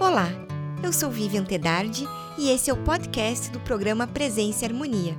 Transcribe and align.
Olá, 0.00 0.28
eu 0.82 0.94
sou 0.94 1.10
Vivian 1.10 1.44
Tedardi 1.44 2.06
e 2.38 2.48
esse 2.48 2.70
é 2.70 2.72
o 2.72 2.84
podcast 2.84 3.50
do 3.50 3.60
programa 3.60 4.06
Presença 4.06 4.64
e 4.64 4.68
Harmonia. 4.68 5.14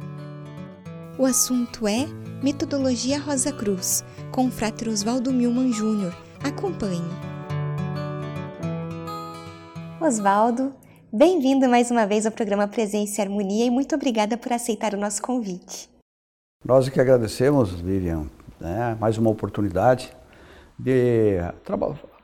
O 1.20 1.25
assunto 1.27 1.88
é 1.88 2.07
Metodologia 2.41 3.20
Rosa 3.20 3.54
Cruz, 3.54 4.04
com 4.31 4.47
o 4.47 4.52
Frater 4.52 4.89
Oswaldo 4.89 5.31
Milman 5.31 5.71
Júnior. 5.71 6.17
Acompanhe. 6.44 7.07
Oswaldo, 10.02 10.73
bem-vindo 11.13 11.70
mais 11.70 11.91
uma 11.91 12.07
vez 12.07 12.25
ao 12.25 12.32
programa 12.32 12.68
Presença 12.68 13.21
e 13.21 13.23
Harmonia 13.23 13.66
e 13.68 13.70
muito 13.70 13.93
obrigada 13.93 14.36
por 14.36 14.52
aceitar 14.52 14.95
o 14.95 15.00
nosso 15.00 15.21
convite. 15.21 15.91
Nós 16.66 16.89
que 16.89 17.00
agradecemos, 17.00 17.70
Vivian, 17.70 18.25
né, 18.59 18.98
mais 19.00 19.16
uma 19.20 19.29
oportunidade 19.29 20.11
de 20.77 21.38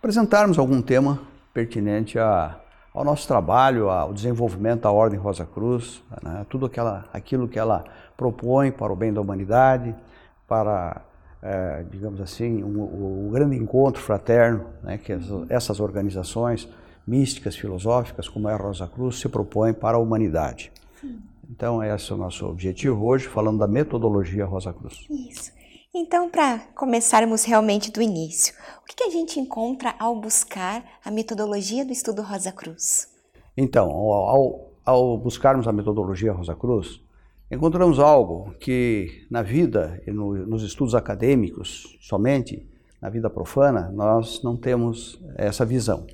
apresentarmos 0.02 0.58
algum 0.58 0.82
tema 0.82 1.37
pertinente 1.58 2.20
a, 2.20 2.56
ao 2.94 3.04
nosso 3.04 3.28
trabalho, 3.28 3.90
ao 3.90 4.14
desenvolvimento 4.14 4.82
da 4.82 4.92
Ordem 4.92 5.18
Rosa 5.18 5.44
Cruz, 5.44 6.04
né? 6.22 6.46
tudo 6.48 6.68
aquela, 6.68 7.06
aquilo 7.12 7.48
que 7.48 7.58
ela 7.58 7.84
propõe 8.16 8.70
para 8.70 8.94
o 8.94 8.96
bem 8.96 9.12
da 9.12 9.20
humanidade, 9.20 9.96
para, 10.48 11.02
é, 11.42 11.84
digamos 11.90 12.22
assim, 12.22 12.62
o 12.62 12.68
um, 12.68 13.28
um 13.28 13.32
grande 13.32 13.56
encontro 13.56 14.00
fraterno 14.00 14.66
né? 14.84 15.00
que 15.00 15.18
essas 15.50 15.80
organizações 15.80 16.70
místicas, 17.08 17.56
filosóficas, 17.56 18.30
como 18.30 18.48
é 18.48 18.54
a 18.54 18.58
Rosa 18.58 18.86
Cruz, 18.86 19.20
se 19.20 19.28
propõem 19.28 19.74
para 19.74 19.98
a 19.98 20.00
humanidade. 20.00 20.72
Então, 21.50 21.82
esse 21.84 22.12
é 22.12 22.14
o 22.14 22.18
nosso 22.20 22.46
objetivo 22.46 23.04
hoje, 23.04 23.28
falando 23.28 23.58
da 23.58 23.68
metodologia 23.68 24.46
Rosa 24.46 24.72
Cruz. 24.74 25.08
Isso. 25.10 25.57
Então, 26.00 26.30
para 26.30 26.60
começarmos 26.76 27.44
realmente 27.44 27.92
do 27.92 28.04
início, 28.04 28.54
o 28.84 28.86
que, 28.86 29.04
a 29.04 29.10
gente 29.10 29.40
encontra 29.40 29.96
ao 29.98 30.16
buscar 30.16 30.86
a 31.04 31.10
metodologia 31.10 31.84
do 31.84 31.92
estudo 31.92 32.22
Rosa 32.22 32.52
Cruz? 32.52 33.08
Então, 33.58 33.90
ao, 33.90 34.74
ao 34.86 35.18
buscarmos 35.18 35.68
a 35.68 35.74
metodologia 35.74 36.32
Rosa 36.32 36.54
Cruz, 36.54 37.02
encontramos 37.52 37.98
algo 37.98 38.54
que 38.60 39.26
na 39.32 39.42
vida 39.42 40.00
e 40.06 40.12
no, 40.12 40.36
nos 40.46 40.62
estudos 40.62 40.94
acadêmicos, 40.94 41.98
somente 42.00 42.70
na 43.02 43.10
vida 43.10 43.28
profana, 43.28 43.90
nós 43.92 44.44
não 44.44 44.56
temos 44.56 45.20
essa 45.36 45.66
visão. 45.66 46.06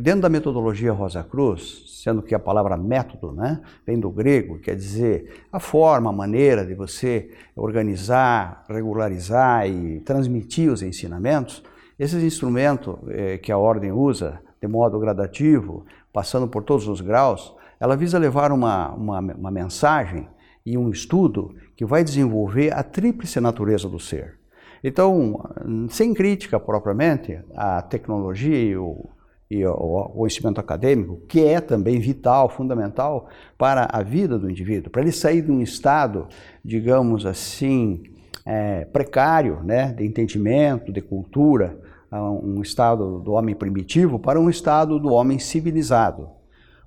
Dentro 0.00 0.20
da 0.20 0.28
metodologia 0.28 0.92
Rosa 0.92 1.24
Cruz, 1.24 1.82
sendo 2.04 2.22
que 2.22 2.32
a 2.32 2.38
palavra 2.38 2.76
método 2.76 3.32
né, 3.32 3.60
vem 3.84 3.98
do 3.98 4.08
grego, 4.10 4.60
quer 4.60 4.76
dizer 4.76 5.44
a 5.50 5.58
forma, 5.58 6.10
a 6.10 6.12
maneira 6.12 6.64
de 6.64 6.72
você 6.72 7.32
organizar, 7.56 8.64
regularizar 8.68 9.68
e 9.68 9.98
transmitir 10.00 10.70
os 10.70 10.82
ensinamentos, 10.82 11.64
esses 11.98 12.22
instrumentos 12.22 12.94
eh, 13.08 13.38
que 13.38 13.50
a 13.50 13.58
ordem 13.58 13.90
usa 13.90 14.40
de 14.62 14.68
modo 14.68 15.00
gradativo, 15.00 15.84
passando 16.12 16.46
por 16.46 16.62
todos 16.62 16.86
os 16.86 17.00
graus, 17.00 17.52
ela 17.80 17.96
visa 17.96 18.20
levar 18.20 18.52
uma, 18.52 18.92
uma, 18.92 19.18
uma 19.18 19.50
mensagem 19.50 20.28
e 20.64 20.78
um 20.78 20.90
estudo 20.90 21.56
que 21.74 21.84
vai 21.84 22.04
desenvolver 22.04 22.72
a 22.72 22.84
tríplice 22.84 23.40
natureza 23.40 23.88
do 23.88 23.98
ser. 23.98 24.38
Então, 24.82 25.42
sem 25.90 26.14
crítica 26.14 26.60
propriamente, 26.60 27.40
a 27.56 27.82
tecnologia 27.82 28.62
e 28.62 28.76
o 28.76 29.17
e 29.50 29.64
o 29.64 30.04
conhecimento 30.14 30.60
acadêmico, 30.60 31.22
que 31.26 31.44
é 31.44 31.60
também 31.60 31.98
vital, 31.98 32.48
fundamental 32.50 33.28
para 33.56 33.88
a 33.90 34.02
vida 34.02 34.38
do 34.38 34.50
indivíduo, 34.50 34.90
para 34.90 35.02
ele 35.02 35.12
sair 35.12 35.40
de 35.40 35.50
um 35.50 35.62
estado, 35.62 36.28
digamos 36.62 37.24
assim, 37.24 38.02
é, 38.44 38.84
precário, 38.84 39.62
né, 39.62 39.92
de 39.92 40.04
entendimento, 40.04 40.92
de 40.92 41.00
cultura, 41.00 41.78
um 42.10 42.62
estado 42.62 43.20
do 43.20 43.32
homem 43.32 43.54
primitivo 43.54 44.18
para 44.18 44.40
um 44.40 44.48
estado 44.48 44.98
do 44.98 45.12
homem 45.12 45.38
civilizado. 45.38 46.30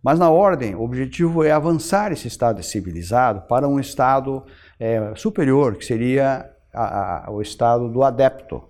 Mas 0.04 0.18
na 0.18 0.32
ordem, 0.32 0.74
o 0.74 0.82
objetivo 0.82 1.44
é 1.44 1.52
avançar 1.52 2.12
esse 2.12 2.28
estado 2.28 2.64
civilizado 2.64 3.42
para 3.48 3.68
um 3.68 3.80
estado 3.80 4.44
é, 4.80 5.14
superior, 5.16 5.76
que 5.76 5.86
seria 5.86 6.50
a, 6.74 7.28
a, 7.28 7.32
o 7.32 7.40
estado 7.40 7.88
do 7.88 8.04
adepto, 8.04 8.64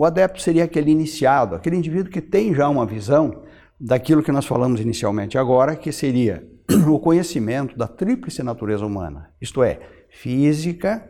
o 0.00 0.04
adepto 0.06 0.40
seria 0.40 0.64
aquele 0.64 0.90
iniciado, 0.90 1.54
aquele 1.54 1.76
indivíduo 1.76 2.10
que 2.10 2.22
tem 2.22 2.54
já 2.54 2.66
uma 2.70 2.86
visão 2.86 3.42
daquilo 3.78 4.22
que 4.22 4.32
nós 4.32 4.46
falamos 4.46 4.80
inicialmente 4.80 5.36
agora, 5.36 5.76
que 5.76 5.92
seria 5.92 6.42
o 6.88 6.98
conhecimento 6.98 7.76
da 7.76 7.86
tríplice 7.86 8.42
natureza 8.42 8.86
humana, 8.86 9.28
isto 9.38 9.62
é, 9.62 9.78
física, 10.08 11.06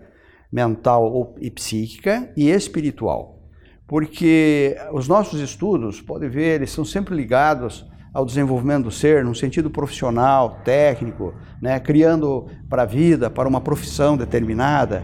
mental 0.50 1.36
e 1.40 1.48
psíquica 1.52 2.32
e 2.36 2.50
espiritual. 2.50 3.38
Porque 3.86 4.76
os 4.92 5.06
nossos 5.06 5.40
estudos, 5.40 6.00
pode 6.00 6.28
ver, 6.28 6.56
eles 6.56 6.72
são 6.72 6.84
sempre 6.84 7.14
ligados 7.14 7.88
ao 8.12 8.26
desenvolvimento 8.26 8.86
do 8.86 8.90
ser, 8.90 9.24
num 9.24 9.34
sentido 9.34 9.70
profissional, 9.70 10.62
técnico, 10.64 11.32
né, 11.62 11.78
criando 11.78 12.48
para 12.68 12.82
a 12.82 12.86
vida, 12.86 13.30
para 13.30 13.48
uma 13.48 13.60
profissão 13.60 14.16
determinada, 14.16 15.00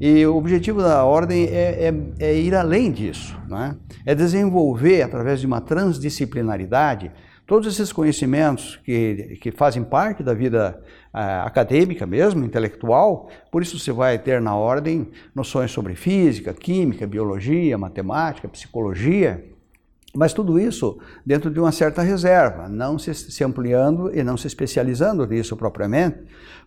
e 0.00 0.24
o 0.24 0.34
objetivo 0.34 0.80
da 0.80 1.04
ordem 1.04 1.44
é, 1.44 1.88
é, 1.88 1.94
é 2.18 2.34
ir 2.34 2.54
além 2.54 2.90
disso, 2.90 3.38
né? 3.46 3.76
é 4.06 4.14
desenvolver, 4.14 5.02
através 5.02 5.40
de 5.40 5.46
uma 5.46 5.60
transdisciplinaridade, 5.60 7.12
todos 7.46 7.66
esses 7.66 7.92
conhecimentos 7.92 8.80
que, 8.82 9.38
que 9.42 9.50
fazem 9.50 9.84
parte 9.84 10.22
da 10.22 10.32
vida 10.32 10.80
uh, 11.12 11.44
acadêmica 11.44 12.06
mesmo, 12.06 12.44
intelectual, 12.46 13.28
por 13.52 13.60
isso 13.60 13.78
você 13.78 13.92
vai 13.92 14.18
ter 14.18 14.40
na 14.40 14.56
ordem 14.56 15.10
noções 15.34 15.70
sobre 15.70 15.94
física, 15.94 16.54
química, 16.54 17.06
biologia, 17.06 17.76
matemática, 17.76 18.48
psicologia, 18.48 19.44
mas 20.14 20.32
tudo 20.32 20.58
isso 20.58 20.98
dentro 21.24 21.50
de 21.50 21.60
uma 21.60 21.70
certa 21.70 22.02
reserva, 22.02 22.68
não 22.68 22.98
se, 22.98 23.14
se, 23.14 23.44
ampliando 23.44 24.10
e 24.12 24.24
não 24.24 24.36
se 24.36 24.46
especializando 24.46 25.24
nisso 25.24 25.56
propriamente, 25.56 26.18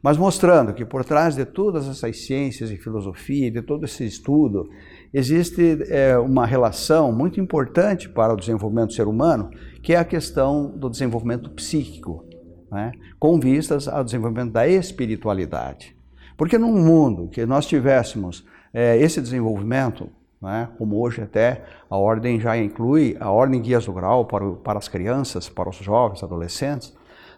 mas 0.02 0.18
mostrando 0.18 0.74
que 0.74 0.86
por 0.86 1.04
trás 1.04 1.36
de 1.36 1.44
todas 1.46 1.88
essas 1.88 2.26
ciências 2.26 2.72
e 2.72 2.78
filosofia, 2.78 3.52
de 3.52 3.62
todo 3.62 3.84
esse 3.84 4.06
estudo, 4.06 4.70
existe 5.14 5.78
é, 5.90 6.18
uma 6.18 6.46
relação 6.46 7.12
muito 7.12 7.40
importante 7.40 8.08
para 8.08 8.34
o 8.34 8.38
desenvolvimento 8.38 8.88
do 8.88 8.94
ser 8.94 9.08
humano, 9.08 9.50
que 9.82 9.94
é 9.94 9.98
a 9.98 10.06
questão 10.06 10.70
do 10.78 10.90
desenvolvimento 10.90 11.50
psíquico, 11.50 12.26
né, 12.72 12.94
com 13.20 13.40
vistas 13.40 13.88
ao 13.90 14.04
desenvolvimento 14.04 14.54
da 14.54 14.68
espiritualidade. 14.68 15.96
Porque 16.38 16.58
num 16.58 16.74
mundo 16.74 17.28
que 17.28 17.46
nós 17.46 17.66
tivéssemos 17.66 18.46
é, 18.74 18.98
esse 18.98 19.22
desenvolvimento, 19.22 20.10
né? 20.44 20.68
como 20.78 21.02
hoje 21.02 21.22
até 21.22 21.64
a 21.90 21.98
ordem 21.98 22.40
já 22.40 22.58
inclui 22.58 23.16
a 23.20 23.32
ordem 23.32 23.62
guias 23.62 23.86
do 23.86 23.94
grau 23.94 24.26
para, 24.26 24.52
para 24.56 24.78
as 24.78 24.90
crianças, 24.90 25.48
para 25.48 25.70
os 25.70 25.78
jovens, 25.78 26.22
adolescentes, 26.22 26.94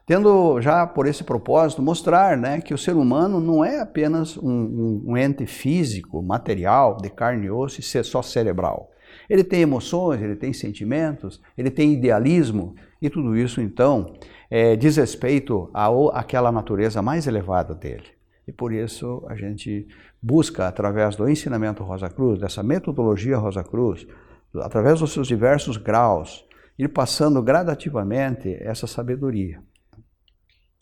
tendo 0.07 0.59
já 0.59 0.85
por 0.87 1.05
esse 1.05 1.23
propósito 1.23 1.81
mostrar 1.81 2.35
né, 2.35 2.59
que 2.59 2.73
o 2.73 2.77
ser 2.77 2.95
humano 2.95 3.39
não 3.39 3.63
é 3.63 3.79
apenas 3.79 4.37
um, 4.37 4.49
um, 4.49 5.03
um 5.07 5.17
ente 5.17 5.45
físico, 5.45 6.21
material, 6.21 6.97
de 6.97 7.09
carne 7.09 7.45
e 7.45 7.51
osso 7.51 7.79
e 7.79 7.83
ser 7.83 8.03
só 8.03 8.21
cerebral. 8.21 8.91
Ele 9.29 9.43
tem 9.43 9.61
emoções, 9.61 10.21
ele 10.21 10.35
tem 10.35 10.51
sentimentos, 10.51 11.41
ele 11.57 11.69
tem 11.69 11.93
idealismo 11.93 12.75
e 13.01 13.09
tudo 13.09 13.37
isso 13.37 13.61
então 13.61 14.13
é, 14.49 14.75
diz 14.75 14.97
respeito 14.97 15.69
àquela 16.13 16.51
natureza 16.51 17.01
mais 17.01 17.27
elevada 17.27 17.73
dele. 17.73 18.15
E 18.47 18.51
por 18.51 18.71
isso 18.71 19.25
a 19.27 19.35
gente 19.35 19.87
busca, 20.25 20.67
através 20.67 21.15
do 21.15 21.29
ensinamento 21.29 21.83
Rosa 21.83 22.09
Cruz, 22.09 22.39
dessa 22.39 22.63
metodologia 22.63 23.37
Rosa 23.37 23.63
Cruz, 23.63 24.07
através 24.55 24.99
dos 24.99 25.13
seus 25.13 25.27
diversos 25.27 25.77
graus, 25.77 26.43
ir 26.79 26.87
passando 26.87 27.43
gradativamente 27.43 28.57
essa 28.59 28.87
sabedoria. 28.87 29.61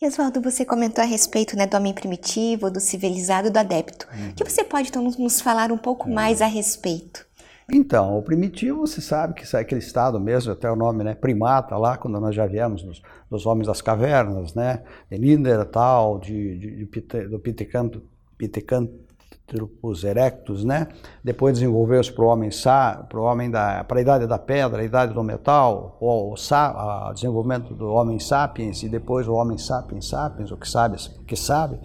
Oswaldo, 0.02 0.42
você 0.42 0.66
comentou 0.66 1.04
a 1.04 1.08
respeito 1.08 1.56
né, 1.58 1.66
do 1.66 1.78
homem 1.78 1.94
primitivo, 1.94 2.70
do 2.70 2.80
civilizado 2.80 3.48
e 3.48 3.52
do 3.52 3.58
adepto. 3.58 4.08
Uhum. 4.14 4.30
O 4.30 4.34
que 4.34 4.44
você 4.44 4.64
pode 4.64 4.90
então 4.90 5.02
nos 5.02 5.40
falar 5.40 5.72
um 5.72 5.78
pouco 5.78 6.08
uhum. 6.08 6.14
mais 6.14 6.42
a 6.42 6.46
respeito? 6.46 7.26
Então, 7.72 8.18
o 8.18 8.22
primitivo, 8.22 8.86
você 8.86 9.00
sabe 9.00 9.34
que 9.34 9.56
é 9.56 9.60
aquele 9.60 9.80
estado 9.80 10.20
mesmo, 10.20 10.52
até 10.52 10.70
o 10.70 10.76
nome, 10.76 11.04
né, 11.04 11.16
primata, 11.16 11.78
lá 11.78 11.98
quando 11.98 12.20
nós 12.20 12.36
já 12.36 12.46
viemos 12.46 12.84
dos, 12.84 13.02
dos 13.30 13.46
homens 13.46 13.68
das 13.68 13.82
cavernas, 13.82 14.54
né, 14.54 14.84
de 15.10 15.18
Neandertal, 15.18 16.20
de, 16.20 16.58
de, 16.58 16.86
de, 16.86 17.02
de 17.02 17.28
do 17.28 17.40
Pithecanthropus 19.46 20.04
erectus, 20.04 20.64
né, 20.64 20.88
depois 21.24 21.56
desenvolveu-se 21.56 22.12
para 22.12 22.24
o 22.24 22.28
homem, 22.28 22.50
para 23.10 23.20
o 23.20 23.24
homem 23.24 23.52
da, 23.52 23.84
para 23.84 24.00
a 24.00 24.02
idade 24.02 24.28
da 24.28 24.40
pedra, 24.40 24.82
a 24.82 24.86
idade 24.86 25.14
do 25.14 25.24
metal, 25.24 25.98
o, 26.00 26.08
o, 26.08 26.34
o 26.34 27.14
desenvolvimento 27.14 27.74
do 27.74 27.90
homem 27.90 28.20
sapiens 28.20 28.84
e 28.84 28.90
depois 28.90 29.28
o 29.28 29.34
homem 29.34 29.58
sapiens 29.58 30.08
sapiens, 30.08 30.52
o 30.52 30.58
que 30.58 30.68
sabe, 30.68 30.98
que 31.28 31.36
sabe. 31.36 31.80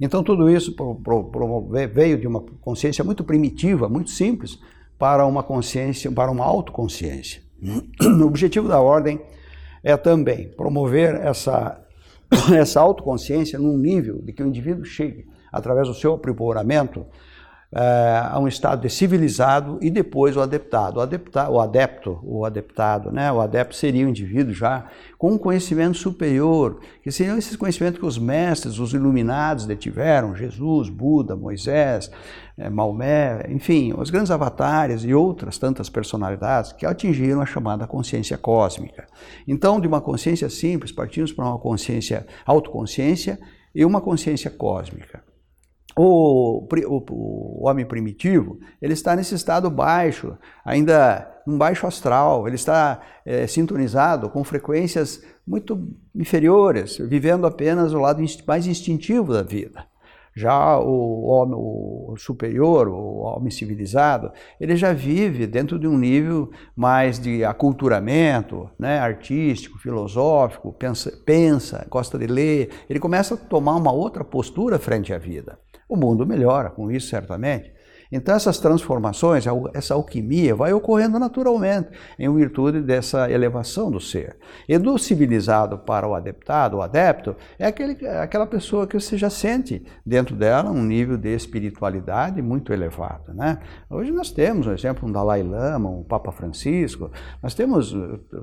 Então 0.00 0.22
tudo 0.22 0.50
isso 0.50 0.74
pro, 0.74 0.94
pro, 0.96 1.24
pro, 1.24 1.68
veio 1.92 2.18
de 2.18 2.26
uma 2.26 2.40
consciência 2.60 3.02
muito 3.02 3.24
primitiva, 3.24 3.88
muito 3.88 4.10
simples, 4.10 4.58
para 4.98 5.26
uma 5.26 5.42
consciência, 5.42 6.10
para 6.10 6.30
uma 6.30 6.44
autoconsciência. 6.44 7.42
O 8.20 8.26
objetivo 8.26 8.68
da 8.68 8.80
ordem 8.80 9.20
é 9.82 9.96
também 9.96 10.48
promover 10.48 11.14
essa, 11.14 11.80
essa 12.54 12.80
autoconsciência 12.80 13.58
num 13.58 13.78
nível 13.78 14.20
de 14.22 14.32
que 14.32 14.42
o 14.42 14.46
indivíduo 14.46 14.84
chegue, 14.84 15.26
através 15.56 15.88
do 15.88 15.94
seu 15.94 16.14
aprimoramento, 16.14 17.06
uh, 17.72 18.32
a 18.32 18.38
um 18.38 18.46
estado 18.46 18.82
de 18.82 18.90
civilizado 18.90 19.78
e 19.80 19.90
depois 19.90 20.36
o 20.36 20.40
adeptado. 20.40 20.98
O, 20.98 21.02
adepta, 21.02 21.48
o 21.50 21.60
adepto, 21.60 22.18
o 22.22 22.44
adeptado, 22.44 23.10
né? 23.10 23.30
o 23.32 23.40
adepto 23.40 23.74
seria 23.74 24.06
o 24.06 24.08
indivíduo 24.08 24.52
já 24.52 24.86
com 25.18 25.32
um 25.32 25.38
conhecimento 25.38 25.96
superior, 25.96 26.80
que 27.02 27.10
seriam 27.10 27.38
esses 27.38 27.56
conhecimentos 27.56 27.98
que 27.98 28.06
os 28.06 28.18
mestres, 28.18 28.78
os 28.78 28.92
iluminados 28.92 29.66
detiveram, 29.66 30.36
Jesus, 30.36 30.88
Buda, 30.88 31.34
Moisés, 31.34 32.10
eh, 32.58 32.68
Maomé, 32.68 33.46
enfim, 33.48 33.94
os 33.96 34.10
grandes 34.10 34.30
avatares 34.30 35.04
e 35.04 35.14
outras 35.14 35.56
tantas 35.58 35.88
personalidades 35.88 36.72
que 36.72 36.84
atingiram 36.84 37.40
a 37.40 37.46
chamada 37.46 37.86
consciência 37.86 38.36
cósmica. 38.36 39.06
Então, 39.48 39.80
de 39.80 39.88
uma 39.88 40.00
consciência 40.00 40.50
simples, 40.50 40.92
partimos 40.92 41.32
para 41.32 41.46
uma 41.46 41.58
consciência, 41.58 42.26
autoconsciência 42.44 43.38
e 43.74 43.84
uma 43.84 44.00
consciência 44.00 44.50
cósmica. 44.50 45.22
O, 45.98 46.68
o, 46.86 47.04
o, 47.10 47.66
homem 47.66 47.86
primitivo, 47.86 48.60
ele 48.82 48.92
está 48.92 49.16
nesse 49.16 49.34
estado 49.34 49.70
baixo, 49.70 50.36
ainda 50.62 51.26
um 51.46 51.56
baixo 51.56 51.86
astral, 51.86 52.46
ele 52.46 52.56
está 52.56 53.00
é, 53.24 53.46
sintonizado 53.46 54.28
com 54.28 54.44
frequências 54.44 55.22
muito 55.46 55.88
inferiores, 56.14 56.98
vivendo 56.98 57.46
apenas 57.46 57.94
o 57.94 57.98
lado 57.98 58.22
mais 58.46 58.66
instintivo 58.66 59.32
da 59.32 59.42
vida. 59.42 59.86
Já 60.34 60.78
o 60.78 61.22
homem 61.24 61.54
o 61.56 62.14
superior, 62.18 62.88
o 62.88 63.20
homem 63.20 63.50
civilizado, 63.50 64.30
ele 64.60 64.76
já 64.76 64.92
vive 64.92 65.46
dentro 65.46 65.78
de 65.78 65.86
um 65.86 65.96
nível 65.96 66.50
mais 66.76 67.18
de 67.18 67.42
aculturamento, 67.42 68.68
né, 68.78 68.98
artístico, 68.98 69.78
filosófico, 69.78 70.74
pensa, 70.74 71.10
pensa, 71.24 71.86
gosta 71.88 72.18
de 72.18 72.26
ler, 72.26 72.70
ele 72.88 73.00
começa 73.00 73.34
a 73.34 73.38
tomar 73.38 73.76
uma 73.76 73.92
outra 73.92 74.22
postura 74.22 74.78
frente 74.78 75.12
à 75.14 75.18
vida. 75.18 75.58
O 75.88 75.96
mundo 75.96 76.26
melhora 76.26 76.70
com 76.70 76.90
isso, 76.90 77.08
certamente. 77.08 77.72
Então, 78.10 78.34
essas 78.34 78.58
transformações, 78.58 79.44
essa 79.74 79.94
alquimia 79.94 80.54
vai 80.54 80.72
ocorrendo 80.72 81.18
naturalmente 81.18 81.88
em 82.18 82.32
virtude 82.34 82.80
dessa 82.80 83.30
elevação 83.30 83.90
do 83.90 84.00
ser. 84.00 84.36
E 84.68 84.78
do 84.78 84.96
civilizado 84.98 85.78
para 85.78 86.06
o 86.06 86.14
adeptado, 86.14 86.76
o 86.76 86.82
adepto, 86.82 87.36
é 87.58 87.66
aquele, 87.66 88.04
é 88.04 88.20
aquela 88.20 88.46
pessoa 88.46 88.86
que 88.86 88.98
você 88.98 89.16
já 89.16 89.30
sente 89.30 89.84
dentro 90.04 90.34
dela 90.36 90.70
um 90.70 90.82
nível 90.82 91.16
de 91.16 91.34
espiritualidade 91.34 92.40
muito 92.40 92.72
elevado. 92.72 93.32
Né? 93.34 93.58
Hoje 93.90 94.10
nós 94.10 94.30
temos, 94.30 94.66
por 94.66 94.74
exemplo, 94.74 95.08
um 95.08 95.12
Dalai 95.12 95.42
Lama, 95.42 95.88
um 95.88 96.02
Papa 96.02 96.30
Francisco, 96.32 97.10
nós 97.42 97.54
temos, 97.54 97.94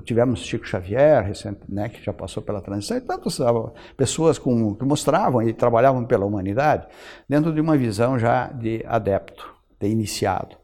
tivemos 0.04 0.40
Chico 0.40 0.66
Xavier, 0.66 1.24
recente, 1.24 1.60
né, 1.68 1.88
que 1.88 2.02
já 2.02 2.12
passou 2.12 2.42
pela 2.42 2.60
transição, 2.60 2.96
e 2.96 3.00
tantas 3.00 3.40
ah, 3.40 3.52
pessoas 3.96 4.38
com, 4.38 4.74
que 4.74 4.84
mostravam 4.84 5.42
e 5.42 5.52
trabalhavam 5.52 6.04
pela 6.04 6.24
humanidade 6.24 6.86
dentro 7.28 7.52
de 7.52 7.60
uma 7.60 7.76
visão 7.76 8.18
já 8.18 8.46
de 8.48 8.84
adepto 8.86 9.54
ter 9.84 9.90
iniciado. 9.90 10.56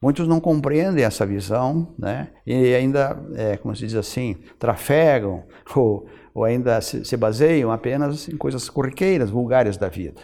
Muitos 0.00 0.28
não 0.28 0.40
compreendem 0.40 1.04
essa 1.04 1.26
visão, 1.26 1.94
né? 1.98 2.28
E 2.46 2.74
ainda, 2.74 3.20
é, 3.34 3.56
como 3.56 3.74
se 3.74 3.86
diz 3.86 3.94
assim, 3.96 4.36
trafegam 4.58 5.44
ou, 5.74 6.06
ou 6.34 6.44
ainda 6.44 6.80
se, 6.80 7.04
se, 7.04 7.16
baseiam 7.16 7.72
apenas 7.72 8.28
em 8.28 8.36
coisas 8.36 8.68
corriqueiras, 8.68 9.30
vulgares 9.30 9.76
da 9.76 9.88
vida. 9.88 10.20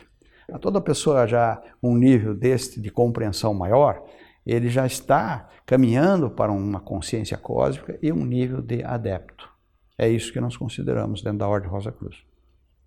A 0.53 0.59
toda 0.59 0.81
pessoa 0.81 1.27
já 1.27 1.61
um 1.83 1.97
nível 1.97 2.35
deste 2.35 2.81
de 2.81 2.91
compreensão 2.91 3.53
maior, 3.55 4.05
ele 4.47 4.69
já 4.69 4.87
está 4.87 5.49
caminhando 5.67 6.31
para 6.31 6.53
uma 6.53 6.79
consciência 6.79 7.37
cósmica 7.37 7.99
e 8.03 8.13
um 8.13 8.25
nível 8.25 8.61
de 8.61 8.85
adepto. 8.85 9.49
É 9.97 10.09
isso 10.09 10.33
que 10.33 10.41
nós 10.41 10.57
consideramos 10.57 11.23
dentro 11.23 11.39
da 11.39 11.49
Ordem 11.49 11.71
Rosa 11.71 11.91
Cruz. 11.91 12.23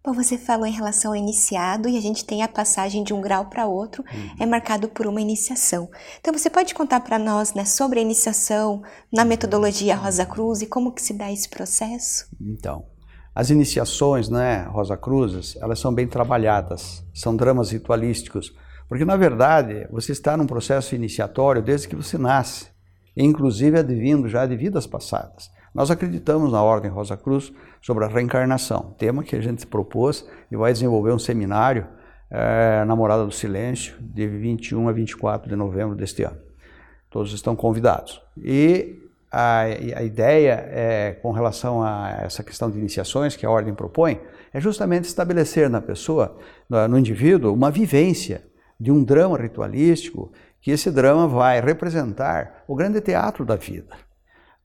Bom, 0.07 0.13
você 0.13 0.37
falou 0.37 0.65
em 0.65 0.71
relação 0.71 1.11
ao 1.11 1.17
iniciado 1.17 1.89
e 1.89 1.97
a 1.97 2.01
gente 2.01 2.23
tem 2.23 2.41
a 2.41 2.47
passagem 2.47 3.03
de 3.03 3.13
um 3.13 3.19
grau 3.19 3.47
para 3.47 3.67
outro, 3.67 4.05
uhum. 4.09 4.35
é 4.39 4.45
marcado 4.45 4.87
por 4.87 5.05
uma 5.05 5.19
iniciação. 5.19 5.89
Então 6.21 6.33
você 6.33 6.49
pode 6.49 6.73
contar 6.73 7.01
para 7.01 7.19
nós 7.19 7.53
né, 7.53 7.65
sobre 7.65 7.99
a 7.99 8.01
iniciação 8.01 8.81
na 9.11 9.25
metodologia 9.25 9.97
Rosa 9.97 10.25
Cruz 10.25 10.61
e 10.61 10.65
como 10.65 10.93
que 10.93 11.01
se 11.01 11.13
dá 11.13 11.29
esse 11.29 11.49
processo? 11.49 12.25
Então, 12.39 12.85
as 13.35 13.49
iniciações, 13.49 14.29
né, 14.29 14.63
Rosa 14.71 14.95
Cruzes, 14.95 15.57
elas 15.57 15.77
são 15.77 15.93
bem 15.93 16.07
trabalhadas, 16.07 17.03
são 17.13 17.35
dramas 17.35 17.71
ritualísticos, 17.71 18.53
porque 18.87 19.03
na 19.03 19.17
verdade 19.17 19.89
você 19.91 20.13
está 20.13 20.37
num 20.37 20.47
processo 20.47 20.95
iniciatório 20.95 21.61
desde 21.61 21.85
que 21.85 21.97
você 21.97 22.17
nasce, 22.17 22.67
inclusive 23.13 23.77
advindo 23.77 24.29
já 24.29 24.45
de 24.45 24.55
vidas 24.55 24.87
passadas. 24.87 25.51
Nós 25.77 25.91
acreditamos 25.91 26.51
na 26.51 26.59
Ordem 26.59 26.89
Rosa 26.89 27.15
Cruz 27.15 27.53
sobre 27.83 28.03
a 28.03 28.07
reencarnação, 28.07 28.95
tema 28.97 29.23
que 29.23 29.35
a 29.35 29.39
gente 29.39 29.63
propôs 29.67 30.27
e 30.51 30.57
vai 30.57 30.73
desenvolver 30.73 31.11
um 31.11 31.19
seminário 31.19 31.85
é, 32.31 32.83
na 32.83 32.95
Morada 32.95 33.23
do 33.23 33.31
Silêncio, 33.31 33.95
de 33.99 34.27
21 34.27 34.89
a 34.89 34.91
24 34.91 35.47
de 35.47 35.55
novembro 35.55 35.95
deste 35.95 36.23
ano. 36.23 36.39
Todos 37.11 37.31
estão 37.31 37.55
convidados. 37.55 38.19
E 38.35 39.03
a, 39.31 39.59
a 39.97 40.01
ideia 40.01 40.67
é, 40.71 41.11
com 41.21 41.31
relação 41.31 41.83
a 41.83 42.21
essa 42.23 42.43
questão 42.43 42.71
de 42.71 42.79
iniciações 42.79 43.35
que 43.35 43.45
a 43.45 43.49
Ordem 43.51 43.75
propõe 43.75 44.19
é 44.51 44.59
justamente 44.59 45.03
estabelecer 45.03 45.69
na 45.69 45.79
pessoa, 45.79 46.37
no, 46.67 46.97
indivíduo, 46.97 47.53
uma 47.53 47.69
vivência 47.69 48.43
de 48.79 48.91
um 48.91 49.03
drama 49.03 49.37
ritualístico, 49.37 50.31
que 50.59 50.71
esse 50.71 50.89
drama 50.89 51.27
vai 51.27 51.61
representar 51.61 52.63
o 52.67 52.73
grande 52.73 52.99
teatro 52.99 53.45
da 53.45 53.55
vida. 53.55 54.06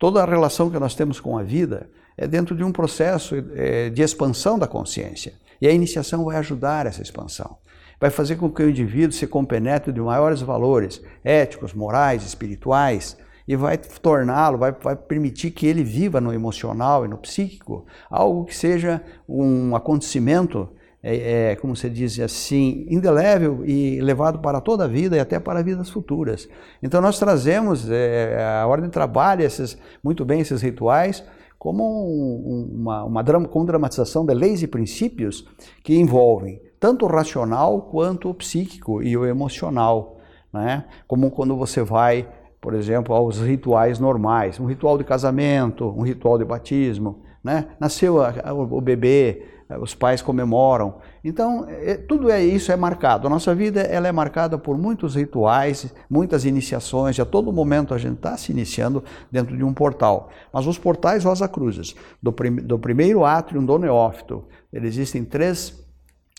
Toda 0.03 0.21
a 0.21 0.27
relação 0.27 0.69
que 0.69 0.81
nós 0.81 0.97
temos 0.97 1.21
com 1.21 1.39
a 1.39 1.45
vida 1.45 1.89
é 2.17 2.27
dentro 2.27 2.57
de 2.57 2.65
um 2.65 2.73
processo 2.73 3.37
é, 3.55 3.89
de 3.89 4.03
expansão 4.03 4.59
da 4.59 4.67
consciência. 4.67 5.35
E 5.61 5.69
a 5.69 5.71
iniciação 5.71 6.25
vai 6.25 6.39
ajudar 6.39 6.87
essa 6.87 7.01
expansão. 7.01 7.59
Vai 8.01 8.11
fazer 8.11 8.35
com 8.35 8.51
que 8.51 8.65
o 8.65 8.69
indivíduo 8.69 9.13
se 9.13 9.29
compenetre 9.29 9.93
de 9.93 10.01
maiores 10.01 10.41
valores 10.41 11.01
éticos, 11.23 11.73
morais, 11.73 12.25
espirituais, 12.25 13.17
e 13.47 13.55
vai 13.55 13.79
torná-lo, 13.79 14.59
vai, 14.59 14.73
vai, 14.73 14.97
permitir 14.97 15.53
que 15.53 15.69
ele 15.69 15.85
viva 15.85 16.21
no 16.21 16.35
emocional 16.35 17.05
e 17.05 17.09
no 17.09 17.17
psíquico 17.17 17.87
algo 18.11 18.45
que 18.45 18.57
seja 18.57 19.01
um 19.29 19.77
acontecimento 19.77 20.69
é, 21.03 21.51
é, 21.51 21.57
como 21.57 21.75
você 21.75 21.91
diz 21.91 22.19
assim, 22.21 22.87
indelével 22.89 23.65
e 23.65 24.01
levado 24.01 24.39
para 24.39 24.61
toda 24.61 24.85
a 24.85 24.89
vida 24.89 25.17
e 25.17 25.21
até 25.21 25.41
para 25.41 25.63
vidas 25.63 25.91
futuras. 25.91 26.49
Então 26.83 27.01
nós 27.01 27.19
trazemos, 27.19 27.91
é, 27.91 28.61
a 28.63 28.67
Ordem 28.67 28.89
trabalha 28.89 29.45
esses, 29.45 29.77
muito 30.03 30.25
bem 30.25 30.41
esses 30.41 30.63
rituais 30.63 31.25
como 31.59 31.85
um, 31.85 32.71
uma, 32.75 33.05
uma 33.05 33.23
drama, 33.23 33.47
com 33.47 33.65
dramatização 33.65 34.27
de 34.27 34.35
leis 34.35 34.63
e 34.63 34.67
princípios 34.67 35.47
que 35.85 35.97
envolvem 35.97 36.61
tanto 36.81 37.05
o 37.05 37.09
racional 37.09 37.83
quanto 37.83 38.29
o 38.29 38.35
psíquico 38.35 39.01
e 39.01 39.17
o 39.17 39.25
emocional. 39.25 40.19
Né? 40.53 40.85
Como 41.07 41.31
quando 41.31 41.57
você 41.57 41.81
vai, 41.83 42.29
por 42.61 42.75
exemplo, 42.75 43.15
aos 43.15 43.39
rituais 43.39 44.01
normais, 44.01 44.59
um 44.59 44.67
ritual 44.67 44.99
de 44.99 45.05
casamento, 45.05 45.87
um 45.87 46.03
ritual 46.03 46.37
de 46.37 46.45
batismo, 46.45 47.23
né? 47.45 47.69
nasceu 47.79 48.17
o 48.17 48.81
bebê, 48.81 49.62
os 49.81 49.95
pais 49.95 50.23
comemoram. 50.23 50.97
Então, 51.25 51.67
é, 51.69 51.95
tudo 51.97 52.31
é 52.31 52.43
isso 52.43 52.73
é 52.73 52.77
marcado. 52.77 53.27
A 53.27 53.31
nossa 53.31 53.55
vida 53.55 53.81
ela 53.81 54.09
é 54.09 54.13
marcada 54.13 54.59
por 54.59 54.77
muitos 54.77 55.15
rituais, 55.15 55.93
muitas 56.09 56.45
iniciações. 56.45 57.19
A 57.19 57.25
todo 57.25 57.53
momento 57.53 57.95
a 57.95 57.99
gente 57.99 58.17
está 58.17 58.37
se 58.37 58.53
iniciando 58.53 59.03
dentro 59.31 59.57
de 59.57 59.65
um 59.65 59.73
portal. 59.73 60.31
Mas 60.53 60.67
os 60.67 60.79
portais 60.79 61.25
Rosa 61.25 61.49
Cruzes, 61.49 61.95
do, 62.23 62.33
prim, 62.33 62.57
do 62.57 62.79
primeiro 62.79 63.25
átrio 63.25 63.63
do 63.63 63.79
neófito, 63.79 64.45
existem 64.73 65.25
três 65.25 65.83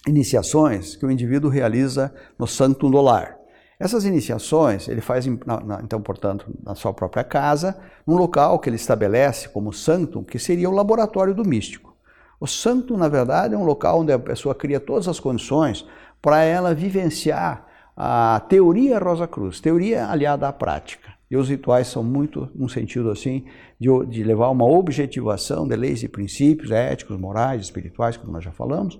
iniciações 0.07 0.95
que 0.95 1.05
o 1.05 1.11
indivíduo 1.11 1.49
realiza 1.49 2.13
no 2.37 2.45
Santo 2.45 2.89
Dolar. 2.89 3.37
Essas 3.79 4.05
iniciações 4.05 4.87
ele 4.87 5.01
faz, 5.01 5.25
então, 5.25 6.01
portanto, 6.01 6.45
na 6.63 6.75
sua 6.75 6.93
própria 6.93 7.23
casa, 7.23 7.77
num 8.05 8.15
local 8.15 8.59
que 8.59 8.69
ele 8.69 8.75
estabelece 8.75 9.49
como 9.49 9.73
santo, 9.73 10.23
que 10.23 10.39
seria 10.39 10.69
o 10.69 10.73
laboratório 10.73 11.33
do 11.33 11.43
místico. 11.43 11.92
O 12.39 12.47
santo, 12.47 12.97
na 12.97 13.07
verdade, 13.07 13.53
é 13.53 13.57
um 13.57 13.63
local 13.63 14.01
onde 14.01 14.11
a 14.11 14.19
pessoa 14.19 14.53
cria 14.53 14.79
todas 14.79 15.07
as 15.07 15.19
condições 15.19 15.85
para 16.21 16.43
ela 16.43 16.73
vivenciar 16.73 17.67
a 17.95 18.41
teoria 18.49 18.97
Rosa 18.97 19.27
Cruz, 19.27 19.59
teoria 19.59 20.07
aliada 20.07 20.47
à 20.47 20.53
prática. 20.53 21.13
E 21.29 21.37
os 21.37 21.49
rituais 21.49 21.87
são 21.87 22.03
muito, 22.03 22.49
num 22.53 22.67
sentido 22.67 23.09
assim, 23.09 23.45
de, 23.79 23.87
de 24.07 24.23
levar 24.23 24.49
uma 24.49 24.65
objetivação 24.65 25.67
de 25.67 25.75
leis 25.75 26.03
e 26.03 26.07
princípios 26.07 26.71
éticos, 26.71 27.17
morais, 27.17 27.61
espirituais, 27.61 28.17
como 28.17 28.31
nós 28.31 28.43
já 28.43 28.51
falamos, 28.51 28.99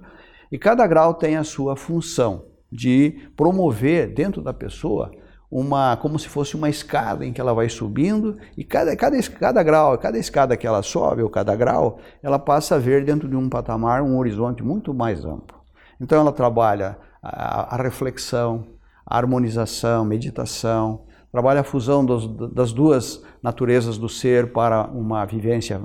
e 0.52 0.58
cada 0.58 0.86
grau 0.88 1.14
tem 1.14 1.36
a 1.36 1.44
sua 1.44 1.76
função 1.76 2.46
de 2.72 3.30
promover 3.36 4.14
dentro 4.14 4.42
da 4.42 4.54
pessoa 4.54 5.12
uma 5.54 5.96
como 5.98 6.18
se 6.18 6.28
fosse 6.28 6.56
uma 6.56 6.68
escada 6.68 7.24
em 7.24 7.32
que 7.32 7.40
ela 7.40 7.54
vai 7.54 7.70
subindo 7.70 8.38
e 8.58 8.64
cada, 8.64 8.96
cada, 8.96 9.22
cada 9.22 9.62
grau, 9.62 9.96
cada 10.00 10.18
escada 10.18 10.58
que 10.58 10.66
ela 10.66 10.82
sobe 10.82 11.22
ou 11.22 11.30
cada 11.30 11.56
grau, 11.56 12.00
ela 12.24 12.40
passa 12.40 12.76
a 12.76 12.80
ver 12.80 13.06
dentro 13.06 13.30
de 13.30 13.36
um 13.36 13.48
patamar 13.48 14.02
um 14.02 14.18
horizonte 14.18 14.64
muito 14.64 14.96
mais 14.96 15.24
amplo. 15.24 15.62
Então 16.02 16.20
ela 16.20 16.32
trabalha 16.32 16.98
a, 17.22 17.76
a 17.76 17.84
reflexão, 17.84 18.66
a 19.06 19.16
harmonização, 19.16 20.04
meditação, 20.04 21.02
trabalha 21.32 21.62
a 21.62 21.64
fusão 21.64 22.04
dos, 22.04 22.28
das 22.52 22.74
duas 22.74 23.24
naturezas 23.42 23.96
do 23.96 24.10
ser 24.10 24.52
para 24.52 24.88
uma 24.88 25.24
vivência 25.24 25.82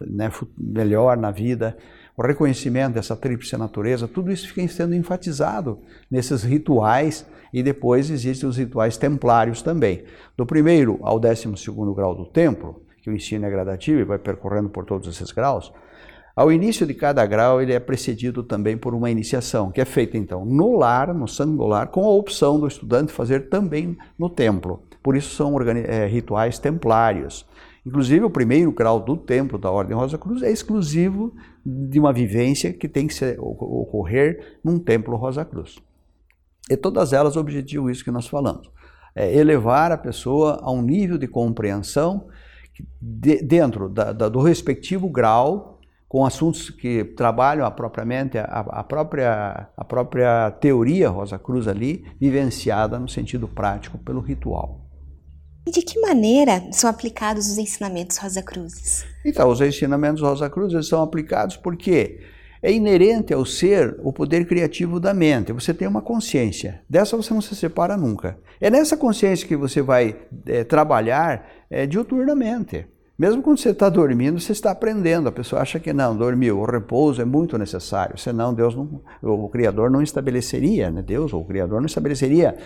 né, 0.00 0.28
melhor 0.58 1.16
na 1.16 1.30
vida, 1.30 1.76
o 2.18 2.26
reconhecimento 2.26 2.94
dessa 2.94 3.14
tríplice 3.14 3.56
natureza, 3.56 4.08
tudo 4.08 4.32
isso 4.32 4.48
fica 4.48 4.66
sendo 4.66 4.92
enfatizado 4.92 5.78
nesses 6.10 6.42
rituais 6.42 7.24
e 7.52 7.62
depois 7.62 8.10
existem 8.10 8.48
os 8.48 8.56
rituais 8.56 8.96
templários 8.96 9.62
também. 9.62 10.02
Do 10.36 10.44
primeiro 10.44 10.98
ao 11.00 11.20
décimo 11.20 11.56
segundo 11.56 11.94
grau 11.94 12.16
do 12.16 12.26
templo, 12.26 12.82
que 13.00 13.08
o 13.08 13.14
ensino 13.14 13.46
é 13.46 13.50
gradativo 13.50 14.00
e 14.00 14.04
vai 14.04 14.18
percorrendo 14.18 14.68
por 14.68 14.84
todos 14.84 15.08
esses 15.08 15.30
graus, 15.30 15.72
ao 16.34 16.52
início 16.52 16.86
de 16.86 16.94
cada 16.94 17.24
grau, 17.24 17.62
ele 17.62 17.72
é 17.72 17.80
precedido 17.80 18.42
também 18.42 18.76
por 18.76 18.94
uma 18.94 19.10
iniciação, 19.10 19.70
que 19.70 19.80
é 19.80 19.84
feita 19.84 20.16
então 20.16 20.44
no 20.44 20.76
lar, 20.76 21.14
no 21.14 21.28
sangue 21.28 21.56
do 21.56 21.66
lar, 21.66 21.86
com 21.88 22.04
a 22.04 22.10
opção 22.10 22.58
do 22.58 22.66
estudante 22.66 23.12
fazer 23.12 23.48
também 23.48 23.96
no 24.18 24.28
templo. 24.28 24.82
Por 25.02 25.16
isso 25.16 25.34
são 25.36 25.56
é, 25.60 26.06
rituais 26.06 26.58
templários. 26.58 27.46
Inclusive, 27.88 28.24
o 28.24 28.30
primeiro 28.30 28.70
grau 28.70 29.00
do 29.00 29.16
templo 29.16 29.58
da 29.58 29.70
Ordem 29.70 29.96
Rosa 29.96 30.18
Cruz 30.18 30.42
é 30.42 30.50
exclusivo 30.50 31.34
de 31.68 32.00
uma 32.00 32.12
vivência 32.12 32.72
que 32.72 32.88
tem 32.88 33.06
que 33.06 33.14
ser, 33.14 33.38
ocorrer 33.38 34.58
num 34.64 34.78
templo 34.78 35.16
Rosa 35.16 35.44
Cruz. 35.44 35.78
E 36.70 36.76
todas 36.76 37.12
elas 37.12 37.36
objetivam 37.36 37.90
isso 37.90 38.04
que 38.04 38.10
nós 38.10 38.26
falamos: 38.26 38.70
é 39.14 39.34
elevar 39.36 39.92
a 39.92 39.98
pessoa 39.98 40.60
a 40.62 40.70
um 40.70 40.82
nível 40.82 41.18
de 41.18 41.28
compreensão 41.28 42.28
de, 43.00 43.42
dentro 43.42 43.88
da, 43.88 44.12
da, 44.12 44.28
do 44.28 44.40
respectivo 44.40 45.08
grau 45.08 45.78
com 46.08 46.24
assuntos 46.24 46.70
que 46.70 47.04
trabalham 47.04 47.66
a 47.66 47.70
propriamente 47.70 48.38
a, 48.38 48.44
a, 48.44 48.82
própria 48.82 49.68
a 49.76 49.84
própria 49.84 50.50
teoria 50.52 51.10
Rosa 51.10 51.38
Cruz 51.38 51.68
ali 51.68 52.04
vivenciada 52.18 52.98
no 52.98 53.08
sentido 53.08 53.46
prático 53.46 53.98
pelo 53.98 54.20
ritual. 54.20 54.87
E 55.68 55.70
de 55.70 55.82
que 55.82 56.00
maneira 56.00 56.62
são 56.72 56.88
aplicados 56.88 57.50
os 57.50 57.58
ensinamentos 57.58 58.16
Rosa 58.16 58.42
Cruzes? 58.42 59.04
Então, 59.22 59.50
os 59.50 59.60
ensinamentos 59.60 60.22
Rosa 60.22 60.48
Cruzes 60.48 60.88
são 60.88 61.02
aplicados 61.02 61.58
porque 61.58 62.20
é 62.62 62.72
inerente 62.72 63.34
ao 63.34 63.44
ser 63.44 63.94
o 64.02 64.10
poder 64.10 64.46
criativo 64.46 64.98
da 64.98 65.12
mente. 65.12 65.52
Você 65.52 65.74
tem 65.74 65.86
uma 65.86 66.00
consciência. 66.00 66.80
Dessa 66.88 67.18
você 67.18 67.34
não 67.34 67.42
se 67.42 67.54
separa 67.54 67.98
nunca. 67.98 68.38
É 68.58 68.70
nessa 68.70 68.96
consciência 68.96 69.46
que 69.46 69.54
você 69.54 69.82
vai 69.82 70.16
é, 70.46 70.64
trabalhar 70.64 71.46
é, 71.68 71.84
diuturnamente. 71.84 72.86
Mesmo 73.18 73.42
quando 73.42 73.58
você 73.58 73.68
está 73.68 73.90
dormindo, 73.90 74.40
você 74.40 74.52
está 74.52 74.70
aprendendo. 74.70 75.28
A 75.28 75.32
pessoa 75.32 75.60
acha 75.60 75.78
que 75.78 75.92
não, 75.92 76.16
dormiu. 76.16 76.60
O 76.60 76.64
repouso 76.64 77.20
é 77.20 77.26
muito 77.26 77.58
necessário. 77.58 78.16
Senão 78.16 78.54
Deus 78.54 78.74
não, 78.74 79.02
o 79.20 79.50
Criador 79.50 79.90
não 79.90 80.00
estabeleceria, 80.00 80.90
né? 80.90 81.02
Deus 81.02 81.34
ou 81.34 81.42
o 81.42 81.44
Criador 81.44 81.78
não 81.78 81.86
estabeleceria 81.86 82.56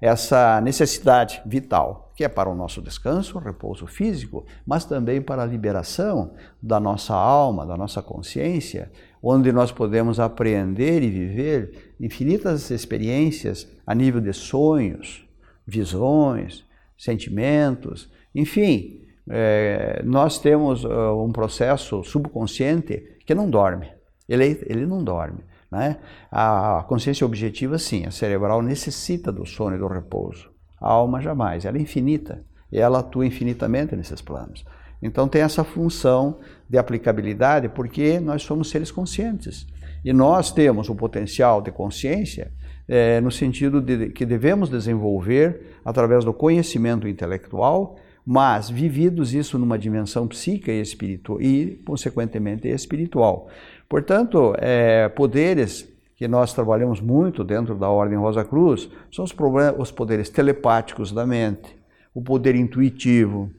essa 0.00 0.60
necessidade 0.60 1.40
vital, 1.46 2.12
que 2.16 2.24
é 2.24 2.28
para 2.28 2.48
o 2.48 2.54
nosso 2.54 2.80
descanso, 2.80 3.38
repouso 3.38 3.86
físico, 3.86 4.44
mas 4.66 4.84
também 4.84 5.20
para 5.20 5.42
a 5.42 5.46
liberação 5.46 6.32
da 6.62 6.80
nossa 6.80 7.14
alma, 7.14 7.66
da 7.66 7.76
nossa 7.76 8.02
consciência, 8.02 8.90
onde 9.22 9.52
nós 9.52 9.72
podemos 9.72 10.20
aprender 10.20 11.02
e 11.02 11.10
viver 11.10 11.94
infinitas 12.00 12.70
experiências 12.70 13.68
a 13.86 13.94
nível 13.94 14.20
de 14.20 14.32
sonhos, 14.32 15.26
visões, 15.66 16.64
sentimentos, 16.96 18.10
enfim, 18.34 19.02
é, 19.28 20.02
nós 20.04 20.38
temos 20.38 20.84
uh, 20.84 21.22
um 21.24 21.32
processo 21.32 22.02
subconsciente 22.04 23.18
que 23.26 23.34
não 23.34 23.50
dorme. 23.50 23.90
Ele, 24.28 24.44
ele 24.66 24.86
não 24.86 25.02
dorme. 25.02 25.40
Né? 25.70 25.96
A 26.30 26.84
consciência 26.88 27.24
objetiva, 27.26 27.78
sim, 27.78 28.04
a 28.06 28.10
cerebral 28.10 28.62
necessita 28.62 29.32
do 29.32 29.44
sono 29.44 29.76
e 29.76 29.78
do 29.78 29.86
repouso. 29.86 30.50
A 30.80 30.90
alma 30.90 31.20
jamais, 31.20 31.64
ela 31.64 31.76
é 31.76 31.80
infinita 31.80 32.44
e 32.70 32.78
ela 32.78 33.00
atua 33.00 33.26
infinitamente 33.26 33.96
nesses 33.96 34.20
planos. 34.20 34.64
Então 35.02 35.28
tem 35.28 35.42
essa 35.42 35.64
função 35.64 36.38
de 36.68 36.78
aplicabilidade 36.78 37.68
porque 37.68 38.18
nós 38.18 38.42
somos 38.42 38.70
seres 38.70 38.90
conscientes 38.90 39.66
e 40.04 40.12
nós 40.12 40.50
temos 40.52 40.88
o 40.88 40.94
potencial 40.94 41.60
de 41.60 41.70
consciência 41.70 42.52
é, 42.88 43.20
no 43.20 43.30
sentido 43.30 43.80
de 43.80 44.10
que 44.10 44.24
devemos 44.24 44.68
desenvolver 44.68 45.78
através 45.84 46.24
do 46.24 46.32
conhecimento 46.32 47.06
intelectual 47.06 47.96
mas 48.28 48.68
vividos 48.68 49.32
isso 49.32 49.56
numa 49.56 49.78
dimensão 49.78 50.26
psíquica 50.26 50.72
e 50.72 50.80
espiritual 50.80 51.40
e, 51.40 51.80
consequentemente, 51.86 52.66
espiritual. 52.66 53.48
Portanto, 53.88 54.54
é, 54.58 55.08
poderes 55.08 55.88
que 56.16 56.26
nós 56.26 56.52
trabalhamos 56.52 57.00
muito 57.00 57.44
dentro 57.44 57.74
da 57.74 57.88
Ordem 57.88 58.18
Rosa 58.18 58.44
Cruz 58.44 58.88
são 59.12 59.24
os, 59.24 59.34
os 59.78 59.90
poderes 59.92 60.30
telepáticos 60.30 61.12
da 61.12 61.26
mente, 61.26 61.76
o 62.14 62.22
poder 62.22 62.54
intuitivo, 62.56 63.50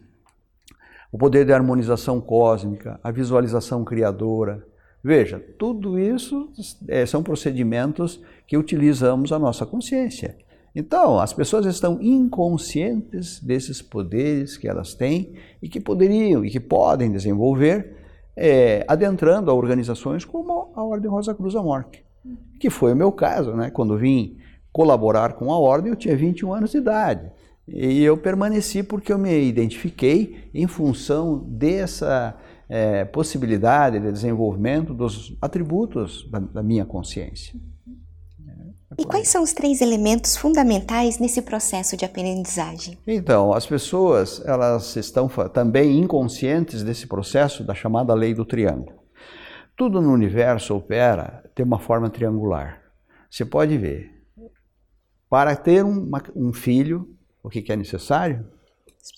o 1.11 1.17
poder 1.17 1.45
de 1.45 1.53
harmonização 1.53 2.19
cósmica, 2.19 2.99
a 3.03 3.11
visualização 3.11 3.85
criadora. 3.85 4.65
Veja, 5.03 5.39
tudo 5.57 5.97
isso 5.97 6.51
é, 6.87 7.05
são 7.05 7.23
procedimentos 7.23 8.19
que 8.45 8.57
utilizamos 8.57 9.31
a 9.31 9.39
nossa 9.39 9.65
consciência. 9.65 10.35
Então, 10.75 11.19
as 11.19 11.33
pessoas 11.33 11.65
estão 11.65 11.99
inconscientes 12.01 13.39
desses 13.39 13.81
poderes 13.81 14.57
que 14.57 14.67
elas 14.67 14.93
têm 14.93 15.33
e 15.61 15.69
que 15.69 15.79
poderiam 15.79 16.45
e 16.45 16.51
que 16.51 16.59
podem 16.59 17.11
desenvolver, 17.11 17.96
é, 18.37 18.85
adentrando 18.87 19.49
a 19.49 19.53
organizações 19.53 20.23
como 20.23 20.71
a 20.75 20.83
Ordem 20.83 21.09
Rosa 21.09 21.33
Cruz 21.33 21.55
da 21.55 21.63
Morte, 21.63 22.05
que 22.59 22.69
foi 22.69 22.93
o 22.93 22.95
meu 22.95 23.11
caso, 23.11 23.53
né? 23.53 23.71
Quando 23.71 23.97
vim 23.97 24.37
colaborar 24.71 25.33
com 25.33 25.51
a 25.51 25.57
Ordem, 25.57 25.89
eu 25.89 25.95
tinha 25.95 26.15
21 26.15 26.53
anos 26.53 26.71
de 26.71 26.77
idade. 26.77 27.31
E 27.67 28.03
eu 28.03 28.15
permaneci 28.15 28.83
porque 28.83 29.11
eu 29.11 29.17
me 29.17 29.43
identifiquei 29.43 30.49
em 30.53 30.67
função 30.67 31.39
dessa 31.39 32.37
é, 32.69 33.03
possibilidade 33.03 33.99
de 33.99 34.11
desenvolvimento 34.11 34.93
dos 34.93 35.35
atributos 35.41 36.29
da, 36.29 36.39
da 36.39 36.63
minha 36.63 36.85
consciência. 36.85 37.59
E 38.97 39.05
quais 39.05 39.27
são 39.27 39.43
os 39.43 39.53
três 39.53 39.79
elementos 39.79 40.35
fundamentais 40.35 41.19
nesse 41.19 41.43
processo 41.43 41.95
de 41.95 42.03
aprendizagem? 42.03 42.97
Então, 43.05 43.53
as 43.53 43.65
pessoas 43.65 44.43
elas 44.43 44.95
estão 44.95 45.29
também 45.53 45.99
inconscientes 45.99 46.81
desse 46.81 47.05
processo 47.05 47.63
da 47.63 47.75
chamada 47.75 48.13
lei 48.15 48.33
do 48.33 48.43
triângulo. 48.43 48.97
Tudo 49.75 50.01
no 50.01 50.11
universo 50.11 50.75
opera 50.75 51.43
de 51.55 51.61
uma 51.61 51.77
forma 51.77 52.09
triangular. 52.09 52.81
Você 53.29 53.45
pode 53.45 53.77
ver. 53.77 54.11
Para 55.29 55.55
ter 55.55 55.83
uma, 55.83 56.23
um 56.35 56.51
filho, 56.51 57.07
o 57.43 57.49
que, 57.49 57.61
que 57.61 57.71
é 57.71 57.75
necessário? 57.75 58.47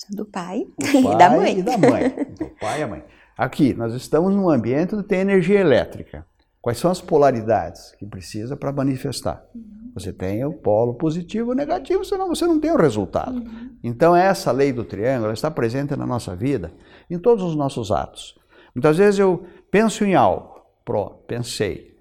Do 0.09 0.25
pai, 0.25 0.65
do 0.77 0.85
pai 0.91 1.13
e 1.13 1.17
da 1.17 1.29
mãe. 1.29 1.59
E 1.59 1.63
da 1.63 1.77
mãe. 1.77 2.09
Do 2.37 2.49
pai 2.59 2.79
e 2.81 2.83
a 2.83 2.87
mãe. 2.87 3.03
Aqui, 3.37 3.73
nós 3.73 3.93
estamos 3.93 4.35
num 4.35 4.49
ambiente 4.49 4.93
que 4.97 5.03
tem 5.03 5.19
energia 5.19 5.61
elétrica. 5.61 6.25
Quais 6.61 6.77
são 6.77 6.91
as 6.91 6.99
polaridades 6.99 7.93
que 7.97 8.05
precisa 8.05 8.55
para 8.57 8.71
manifestar? 8.71 9.45
Você 9.93 10.11
tem 10.11 10.43
o 10.45 10.53
polo 10.53 10.93
positivo 10.93 11.53
e 11.53 11.55
negativo, 11.55 12.03
senão 12.03 12.27
você 12.27 12.45
não 12.45 12.59
tem 12.59 12.71
o 12.71 12.77
resultado. 12.77 13.37
Uhum. 13.37 13.71
Então, 13.83 14.15
essa 14.15 14.51
lei 14.51 14.71
do 14.71 14.83
triângulo 14.83 15.31
está 15.31 15.49
presente 15.49 15.95
na 15.95 16.05
nossa 16.05 16.35
vida, 16.35 16.71
em 17.09 17.17
todos 17.17 17.43
os 17.43 17.55
nossos 17.55 17.91
atos. 17.91 18.37
Muitas 18.75 18.97
vezes 18.97 19.19
eu 19.19 19.45
penso 19.71 20.03
em 20.03 20.15
algo, 20.15 20.61
pronto, 20.85 21.23
pensei. 21.27 21.97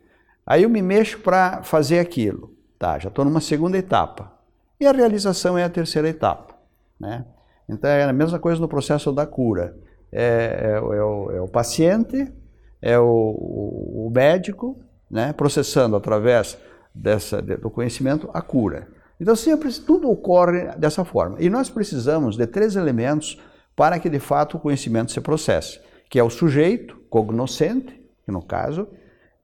Aí 0.47 0.65
eu 0.65 0.71
me 0.71 0.83
mexo 0.83 1.21
para 1.21 1.63
fazer 1.63 1.99
aquilo. 1.99 2.53
Tá, 2.79 2.99
já 2.99 3.09
estou 3.09 3.25
numa 3.25 3.41
segunda 3.41 3.77
etapa. 3.77 4.33
E 4.81 4.87
a 4.87 4.93
realização 4.93 5.59
é 5.59 5.65
a 5.65 5.69
terceira 5.69 6.09
etapa. 6.09 6.55
Né? 6.99 7.25
Então, 7.69 7.91
é 7.91 8.05
a 8.05 8.13
mesma 8.13 8.39
coisa 8.39 8.61
no 8.61 8.69
processo 8.69 9.13
da 9.13 9.27
cura. 9.27 9.77
É, 10.11 10.61
é, 10.63 10.71
é, 10.77 10.81
o, 10.81 11.31
é 11.31 11.41
o 11.41 11.49
paciente 11.49 12.33
é 12.81 12.99
o, 12.99 13.05
o 13.05 14.13
médico 14.15 14.79
né, 15.11 15.33
processando 15.33 15.97
através 15.97 16.59
dessa, 16.95 17.41
do 17.41 17.71
conhecimento 17.71 18.29
a 18.33 18.43
cura. 18.43 18.89
Então, 19.21 19.35
sempre 19.35 19.73
tudo 19.73 20.11
ocorre 20.11 20.67
dessa 20.77 21.05
forma. 21.05 21.37
E 21.41 21.51
nós 21.51 21.69
precisamos 21.69 22.37
de 22.37 22.47
três 22.47 22.77
elementos 22.77 23.41
para 23.75 23.99
que 23.99 24.09
de 24.09 24.19
fato 24.19 24.57
o 24.57 24.61
conhecimento 24.61 25.13
se 25.13 25.21
processe, 25.21 25.81
que 26.09 26.19
é 26.19 26.23
o 26.23 26.31
sujeito, 26.31 26.97
cognoscente, 27.11 28.01
que 28.25 28.33
no 28.33 28.43
caso 28.43 28.89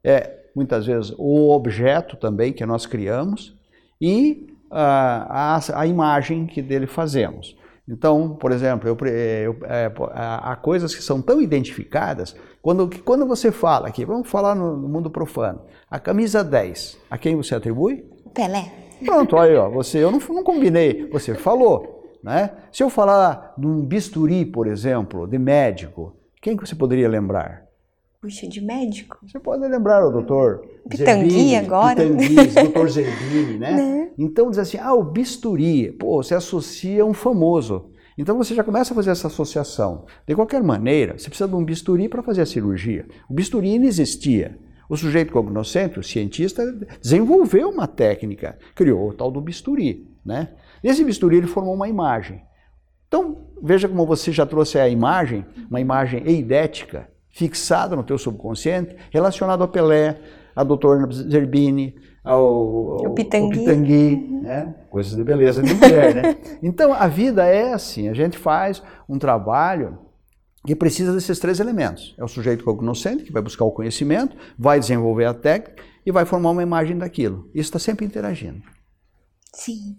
é 0.03 0.45
muitas 0.55 0.87
vezes 0.87 1.13
o 1.19 1.51
objeto 1.51 2.17
também 2.17 2.53
que 2.53 2.65
nós 2.65 2.87
criamos, 2.87 3.57
e 4.01 4.47
a, 4.71 5.57
a, 5.57 5.81
a 5.81 5.87
imagem 5.87 6.47
que 6.47 6.63
dele 6.63 6.87
fazemos. 6.87 7.57
Então, 7.89 8.31
por 8.37 8.51
exemplo, 8.51 8.89
eu, 8.89 8.97
eu, 9.07 9.57
é, 9.65 9.93
há 10.15 10.57
coisas 10.57 10.95
que 10.95 11.03
são 11.03 11.21
tão 11.21 11.41
identificadas, 11.41 12.35
quando, 12.63 12.89
que 12.89 12.99
quando 13.01 13.27
você 13.27 13.53
fala 13.53 13.89
aqui, 13.89 14.07
vamos 14.07 14.29
falar 14.29 14.55
no, 14.55 14.77
no, 14.77 14.89
mundo 14.89 15.11
profano, 15.11 15.61
a 15.91 15.99
camisa 15.99 16.43
10, 16.43 16.99
a 17.11 17.19
quem 17.19 17.37
você 17.37 17.55
atribui? 17.55 18.07
Pelé. 18.33 18.73
Pronto, 19.05 19.37
aí, 19.37 19.55
ó, 19.55 19.69
você, 19.69 19.99
eu 19.99 20.11
não, 20.11 20.19
não 20.19 20.43
combinei, 20.43 21.09
você 21.11 21.35
falou. 21.35 21.95
Né? 22.23 22.51
Se 22.73 22.83
eu 22.83 22.89
falar 22.89 23.53
de 23.59 23.67
um 23.67 23.85
bisturi, 23.85 24.47
por 24.47 24.67
exemplo, 24.67 25.27
de 25.27 25.39
médico, 25.39 26.17
quem 26.41 26.57
que 26.57 26.67
você 26.67 26.75
poderia 26.75 27.09
lembrar? 27.09 27.64
Puxa, 28.25 28.49
de 28.49 28.59
médico? 28.59 29.19
Você 29.23 29.39
pode 29.39 29.69
lembrar 29.69 30.03
o 30.03 30.11
doutor 30.11 30.67
Pitangui 30.89 31.55
agora. 31.57 31.97
Pitangui, 31.97 32.47
doutor 32.55 32.89
Zerbini, 32.89 33.59
né? 33.59 33.73
né? 33.77 34.11
Então 34.17 34.49
diz 34.49 34.59
assim, 34.59 34.79
ah, 34.79 34.95
o 34.95 35.05
bisturi, 35.05 35.93
pô, 35.93 36.23
você 36.23 36.35
associa 36.35 37.05
um 37.05 37.13
famoso. 37.13 37.91
Então 38.17 38.39
você 38.39 38.55
já 38.55 38.65
começa 38.65 38.95
a 38.95 38.97
fazer 38.97 39.11
essa 39.11 39.27
associação. 39.27 40.07
De 40.27 40.35
qualquer 40.35 40.63
maneira, 40.63 41.19
você 41.19 41.29
precisa 41.29 41.47
de 41.47 41.55
um 41.55 41.63
bisturi 41.63 42.09
para 42.09 42.23
fazer 42.23 42.41
a 42.41 42.47
cirurgia. 42.47 43.07
O 43.29 43.35
bisturi 43.35 43.79
não 43.79 43.87
existia. 43.87 44.59
O 44.89 44.97
sujeito 44.97 45.31
cognoscente, 45.31 45.99
o 45.99 46.03
cientista, 46.03 46.65
desenvolveu 47.03 47.69
uma 47.69 47.87
técnica, 47.87 48.59
criou 48.75 49.11
o 49.11 49.13
tal 49.13 49.31
do 49.31 49.39
bisturi. 49.39 50.09
Né? 50.25 50.49
Nesse 50.83 51.05
bisturi 51.05 51.37
ele 51.37 51.47
formou 51.47 51.75
uma 51.75 51.91
imagem. 51.91 52.41
Então, 53.07 53.49
veja 53.63 53.87
como 53.87 54.07
você 54.07 54.33
já 54.33 54.47
trouxe 54.47 54.79
a 54.79 54.89
imagem, 54.89 55.45
uma 55.69 55.79
imagem 55.79 56.23
eidética, 56.27 57.13
fixada 57.35 57.97
no 57.97 58.05
teu 58.05 58.17
subconsciente, 58.17 58.97
relacionada 59.11 59.65
a 59.65 59.69
Pelé, 59.69 60.21
a 60.55 60.63
doutor 60.63 61.13
Zerbini, 61.13 61.97
ao, 62.23 63.07
ao, 63.07 63.15
pitangui, 63.15 63.59
ao 63.59 63.65
pitangui 63.65 64.17
né? 64.41 64.75
coisas 64.89 65.15
de 65.15 65.25
beleza 65.25 65.63
de 65.63 65.75
mulher. 65.75 66.15
Né? 66.15 66.37
Então 66.63 66.95
a 66.95 67.07
vida 67.09 67.45
é 67.45 67.73
assim, 67.73 68.09
a 68.09 68.15
gente 68.15 68.39
faz 68.39 68.83
um 69.09 69.19
trabalho 69.19 69.99
que 70.65 70.75
precisa 70.75 71.13
desses 71.13 71.39
três 71.39 71.61
elementos. 71.61 72.15
É 72.17 72.25
o 72.25 72.29
sujeito 72.29 72.65
cognoscente, 72.65 73.25
que 73.25 73.33
vai 73.33 73.43
buscar 73.43 73.65
o 73.65 73.73
conhecimento, 73.73 74.35
vai 74.57 74.79
desenvolver 74.79 75.27
a 75.27 75.35
técnica 75.35 75.83
e 76.07 76.13
vai 76.13 76.25
formar 76.25 76.51
uma 76.51 76.63
imagem 76.63 76.97
daquilo. 76.97 77.51
Isso 77.53 77.69
está 77.69 77.79
sempre 77.79 78.07
interagindo. 78.07 78.63
Sim. 79.55 79.97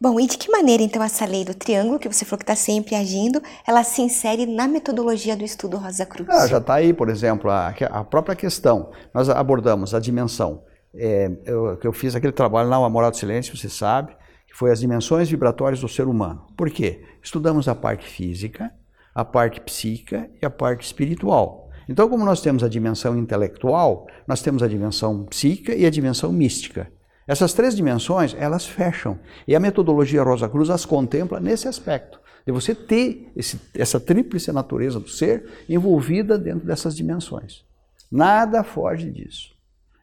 Bom, 0.00 0.18
e 0.20 0.26
de 0.26 0.36
que 0.36 0.50
maneira 0.50 0.82
então 0.82 1.02
essa 1.02 1.24
lei 1.24 1.44
do 1.44 1.54
triângulo, 1.54 1.98
que 1.98 2.08
você 2.08 2.24
falou 2.24 2.38
que 2.38 2.44
está 2.44 2.56
sempre 2.56 2.94
agindo, 2.94 3.40
ela 3.66 3.82
se 3.82 4.02
insere 4.02 4.46
na 4.46 4.66
metodologia 4.68 5.36
do 5.36 5.44
estudo 5.44 5.76
Rosa 5.76 6.04
Cruz? 6.04 6.28
Ah, 6.28 6.46
já 6.46 6.58
está 6.58 6.74
aí, 6.74 6.92
por 6.92 7.08
exemplo, 7.08 7.50
a, 7.50 7.68
a 7.68 8.04
própria 8.04 8.34
questão. 8.34 8.90
Nós 9.14 9.28
abordamos 9.28 9.94
a 9.94 10.00
dimensão 10.00 10.62
é, 10.96 11.30
eu, 11.44 11.78
eu 11.82 11.92
fiz 11.92 12.14
aquele 12.14 12.32
trabalho 12.32 12.68
lá, 12.68 12.78
o 12.78 12.88
Moral 12.88 13.10
do 13.10 13.16
Silêncio, 13.16 13.56
você 13.56 13.68
sabe, 13.68 14.16
que 14.46 14.56
foi 14.56 14.70
as 14.70 14.80
dimensões 14.80 15.28
vibratórias 15.28 15.80
do 15.80 15.88
ser 15.88 16.06
humano. 16.06 16.46
Por 16.56 16.70
quê? 16.70 17.04
Estudamos 17.22 17.68
a 17.68 17.74
parte 17.74 18.08
física, 18.08 18.72
a 19.14 19.24
parte 19.24 19.60
psíquica 19.60 20.30
e 20.40 20.46
a 20.46 20.50
parte 20.50 20.84
espiritual. 20.84 21.70
Então, 21.88 22.08
como 22.08 22.24
nós 22.24 22.40
temos 22.40 22.64
a 22.64 22.68
dimensão 22.68 23.16
intelectual, 23.16 24.06
nós 24.26 24.42
temos 24.42 24.62
a 24.62 24.68
dimensão 24.68 25.24
psíquica 25.26 25.74
e 25.74 25.86
a 25.86 25.90
dimensão 25.90 26.32
mística. 26.32 26.90
Essas 27.26 27.52
três 27.52 27.74
dimensões, 27.74 28.34
elas 28.38 28.66
fecham. 28.66 29.18
E 29.46 29.56
a 29.56 29.60
metodologia 29.60 30.22
Rosa 30.22 30.48
Cruz 30.48 30.70
as 30.70 30.84
contempla 30.84 31.40
nesse 31.40 31.66
aspecto, 31.66 32.20
de 32.46 32.52
você 32.52 32.74
ter 32.74 33.32
esse, 33.34 33.60
essa 33.74 33.98
tríplice 33.98 34.52
natureza 34.52 35.00
do 35.00 35.08
ser 35.08 35.64
envolvida 35.68 36.38
dentro 36.38 36.66
dessas 36.66 36.94
dimensões. 36.94 37.64
Nada 38.10 38.62
foge 38.62 39.10
disso. 39.10 39.50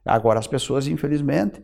Agora, 0.05 0.39
as 0.39 0.47
pessoas, 0.47 0.87
infelizmente, 0.87 1.63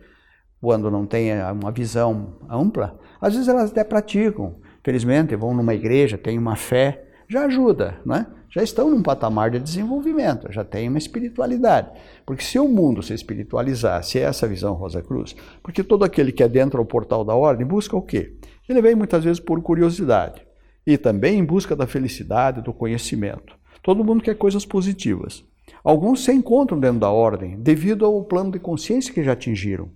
quando 0.62 0.90
não 0.90 1.06
têm 1.06 1.32
uma 1.62 1.72
visão 1.72 2.38
ampla, 2.50 2.98
às 3.20 3.34
vezes 3.34 3.50
elas 3.50 3.72
até 3.72 3.84
praticam. 3.84 4.56
Felizmente, 4.82 5.36
vão 5.36 5.54
numa 5.54 5.74
igreja, 5.74 6.18
têm 6.18 6.38
uma 6.38 6.56
fé, 6.56 7.06
já 7.28 7.46
ajuda, 7.46 8.00
né? 8.06 8.26
Já 8.50 8.64
estão 8.64 8.90
num 8.90 9.04
patamar 9.04 9.52
de 9.52 9.60
desenvolvimento, 9.60 10.52
já 10.52 10.64
têm 10.64 10.90
uma 10.90 10.98
espiritualidade. 10.98 11.92
Porque 12.26 12.44
se 12.44 12.58
o 12.58 12.68
mundo 12.68 13.04
se 13.04 13.14
espiritualizar, 13.14 14.04
se 14.04 14.20
é 14.20 14.24
essa 14.24 14.48
visão 14.48 14.74
Rosa 14.74 15.02
Cruz, 15.02 15.36
porque 15.62 15.84
todo 15.84 16.04
aquele 16.04 16.32
que 16.32 16.44
é 16.44 16.48
dentro 16.48 16.80
do 16.80 16.86
portal 16.86 17.24
da 17.24 17.36
ordem 17.36 17.66
busca 17.66 17.96
o 17.96 18.02
quê? 18.02 18.36
Ele 18.68 18.82
vem 18.82 18.96
muitas 18.96 19.24
vezes 19.24 19.40
por 19.40 19.62
curiosidade 19.62 20.42
e 20.86 20.98
também 20.98 21.38
em 21.38 21.46
busca 21.46 21.76
da 21.76 21.86
felicidade, 21.86 22.62
do 22.62 22.74
conhecimento. 22.74 23.56
Todo 23.84 24.04
mundo 24.04 24.24
quer 24.24 24.36
coisas 24.36 24.66
positivas. 24.66 25.44
Alguns 25.84 26.24
se 26.24 26.34
encontram 26.34 26.80
dentro 26.80 27.00
da 27.00 27.10
ordem 27.10 27.60
devido 27.60 28.06
ao 28.06 28.24
plano 28.24 28.52
de 28.52 28.60
consciência 28.60 29.14
que 29.14 29.24
já 29.24 29.34
atingiram. 29.34 29.90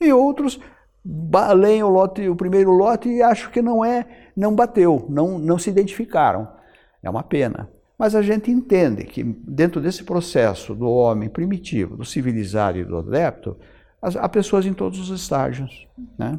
E 0.00 0.12
outros 0.12 0.58
leem 1.56 1.82
o, 1.82 1.88
lote, 1.88 2.28
o 2.28 2.36
primeiro 2.36 2.72
lote 2.72 3.08
e 3.08 3.22
acham 3.22 3.50
que 3.50 3.62
não 3.62 3.84
é, 3.84 4.06
não 4.36 4.54
bateu, 4.54 5.06
não, 5.08 5.38
não 5.38 5.58
se 5.58 5.70
identificaram. 5.70 6.48
É 7.02 7.08
uma 7.08 7.22
pena. 7.22 7.68
Mas 8.02 8.16
a 8.16 8.20
gente 8.20 8.50
entende 8.50 9.04
que 9.04 9.22
dentro 9.22 9.80
desse 9.80 10.02
processo 10.02 10.74
do 10.74 10.90
homem 10.90 11.28
primitivo, 11.28 11.96
do 11.96 12.04
civilizado 12.04 12.76
e 12.76 12.84
do 12.84 12.96
adepto, 12.96 13.56
há 14.02 14.28
pessoas 14.28 14.66
em 14.66 14.74
todos 14.74 14.98
os 14.98 15.20
estágios. 15.20 15.86
Né? 16.18 16.36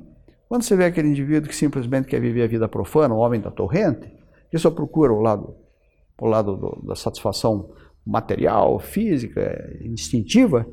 Quando 0.49 0.63
você 0.63 0.75
vê 0.75 0.83
aquele 0.83 1.07
indivíduo 1.07 1.47
que 1.47 1.55
simplesmente 1.55 2.09
quer 2.09 2.19
viver 2.19 2.43
a 2.43 2.47
vida 2.47 2.67
profana, 2.67 3.15
o 3.15 3.19
homem 3.19 3.39
da 3.39 3.49
torrente, 3.49 4.11
que 4.51 4.57
só 4.57 4.69
procura 4.69 5.13
o 5.13 5.21
lado, 5.21 5.55
o 6.19 6.27
lado 6.27 6.57
do, 6.57 6.85
da 6.85 6.95
satisfação 6.95 7.69
material, 8.05 8.77
física, 8.77 9.73
instintiva, 9.85 10.67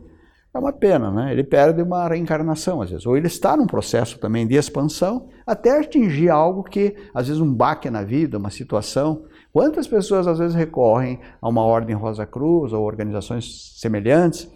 é 0.52 0.58
uma 0.58 0.72
pena, 0.72 1.12
né? 1.12 1.30
Ele 1.30 1.44
perde 1.44 1.80
uma 1.80 2.08
reencarnação 2.08 2.82
às 2.82 2.90
vezes, 2.90 3.06
ou 3.06 3.16
ele 3.16 3.28
está 3.28 3.56
num 3.56 3.68
processo 3.68 4.18
também 4.18 4.44
de 4.44 4.56
expansão 4.56 5.28
até 5.46 5.78
atingir 5.78 6.30
algo 6.30 6.64
que 6.64 6.96
às 7.14 7.28
vezes 7.28 7.40
um 7.40 7.54
baque 7.54 7.88
na 7.88 8.02
vida, 8.02 8.38
uma 8.38 8.50
situação. 8.50 9.24
Quantas 9.52 9.88
pessoas 9.88 10.26
às 10.26 10.38
vezes 10.38 10.54
recorrem 10.54 11.20
a 11.40 11.48
uma 11.48 11.62
ordem 11.62 11.96
Rosa 11.96 12.24
Cruz 12.24 12.72
ou 12.72 12.84
organizações 12.84 13.74
semelhantes 13.78 14.48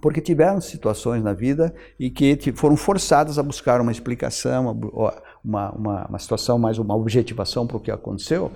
porque 0.00 0.20
tiveram 0.20 0.60
situações 0.60 1.22
na 1.22 1.34
vida 1.34 1.74
e 1.98 2.08
que 2.08 2.52
foram 2.52 2.76
forçadas 2.76 3.38
a 3.38 3.42
buscar 3.42 3.80
uma 3.80 3.92
explicação, 3.92 4.70
uma, 5.44 5.70
uma, 5.74 6.06
uma 6.08 6.18
situação 6.18 6.58
mais 6.58 6.78
uma 6.78 6.96
objetivação 6.96 7.66
para 7.66 7.76
o 7.76 7.80
que 7.80 7.90
aconteceu 7.90 8.50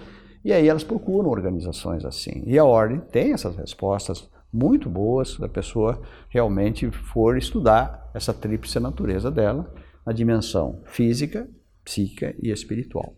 e 0.47 0.53
aí 0.53 0.69
elas 0.69 0.85
procuram 0.85 1.29
organizações 1.29 2.05
assim. 2.05 2.45
E 2.47 2.57
a 2.57 2.65
ordem 2.65 3.01
tem 3.01 3.33
essas 3.33 3.57
respostas 3.57 4.31
muito 4.53 4.89
boas 4.89 5.35
se 5.35 5.45
a 5.45 5.49
pessoa 5.49 6.01
realmente 6.29 6.89
for 6.91 7.37
estudar 7.37 8.11
essa 8.15 8.33
tríplice 8.33 8.79
natureza 8.79 9.29
dela, 9.29 9.75
na 10.07 10.13
dimensão 10.13 10.81
física, 10.85 11.49
psíquica 11.85 12.33
e 12.41 12.51
espiritual. 12.53 13.17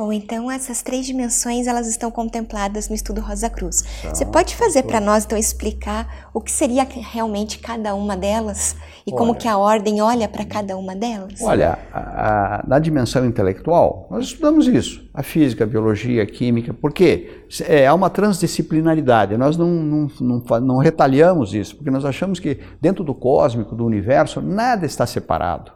Bom, 0.00 0.14
então 0.14 0.50
essas 0.50 0.80
três 0.80 1.04
dimensões 1.04 1.66
elas 1.66 1.86
estão 1.86 2.10
contempladas 2.10 2.88
no 2.88 2.94
estudo 2.94 3.20
Rosa 3.20 3.50
Cruz. 3.50 3.82
Tá, 3.82 4.14
Você 4.14 4.24
pode 4.24 4.56
fazer 4.56 4.84
para 4.84 4.98
nós 4.98 5.26
então 5.26 5.36
explicar 5.36 6.30
o 6.32 6.40
que 6.40 6.50
seria 6.50 6.84
realmente 6.84 7.58
cada 7.58 7.94
uma 7.94 8.16
delas 8.16 8.76
e 9.06 9.10
olha, 9.10 9.18
como 9.18 9.34
que 9.34 9.46
a 9.46 9.58
ordem 9.58 10.00
olha 10.00 10.26
para 10.26 10.42
cada 10.46 10.74
uma 10.78 10.96
delas? 10.96 11.42
Olha, 11.42 11.78
a, 11.92 12.60
a, 12.60 12.66
na 12.66 12.78
dimensão 12.78 13.26
intelectual 13.26 14.08
nós 14.10 14.24
estudamos 14.24 14.66
isso, 14.66 15.06
a 15.12 15.22
física, 15.22 15.64
a 15.64 15.66
biologia, 15.66 16.22
a 16.22 16.26
química, 16.26 16.72
porque 16.72 17.44
é, 17.68 17.86
há 17.86 17.92
uma 17.92 18.08
transdisciplinaridade. 18.08 19.36
Nós 19.36 19.58
não, 19.58 19.68
não, 19.68 20.10
não, 20.18 20.60
não 20.60 20.78
retalhamos 20.78 21.52
isso, 21.52 21.76
porque 21.76 21.90
nós 21.90 22.06
achamos 22.06 22.40
que 22.40 22.58
dentro 22.80 23.04
do 23.04 23.14
cósmico, 23.14 23.76
do 23.76 23.84
universo, 23.84 24.40
nada 24.40 24.86
está 24.86 25.04
separado. 25.04 25.72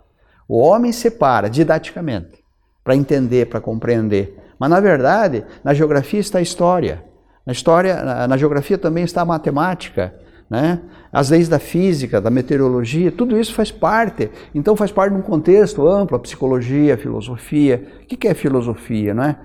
O 0.48 0.56
homem 0.56 0.92
separa 0.92 1.50
didaticamente 1.50 2.43
para 2.84 2.94
entender, 2.94 3.46
para 3.46 3.60
compreender. 3.60 4.38
Mas 4.58 4.70
na 4.70 4.78
verdade, 4.78 5.44
na 5.64 5.72
geografia 5.72 6.20
está 6.20 6.38
a 6.38 6.42
história. 6.42 7.02
Na 7.44 7.52
história, 7.52 8.02
na, 8.02 8.28
na 8.28 8.36
geografia 8.36 8.78
também 8.78 9.04
está 9.04 9.22
a 9.22 9.24
matemática, 9.24 10.14
né? 10.48 10.80
As 11.12 11.30
leis 11.30 11.48
da 11.48 11.58
física, 11.58 12.20
da 12.20 12.30
meteorologia, 12.30 13.10
tudo 13.10 13.38
isso 13.38 13.54
faz 13.54 13.70
parte. 13.70 14.30
Então 14.54 14.76
faz 14.76 14.92
parte 14.92 15.12
de 15.12 15.18
um 15.18 15.22
contexto 15.22 15.88
amplo, 15.88 16.16
a 16.16 16.20
psicologia, 16.20 16.94
a 16.94 16.98
filosofia. 16.98 17.86
O 18.02 18.06
que 18.06 18.28
é 18.28 18.34
filosofia, 18.34 19.14
né? 19.14 19.36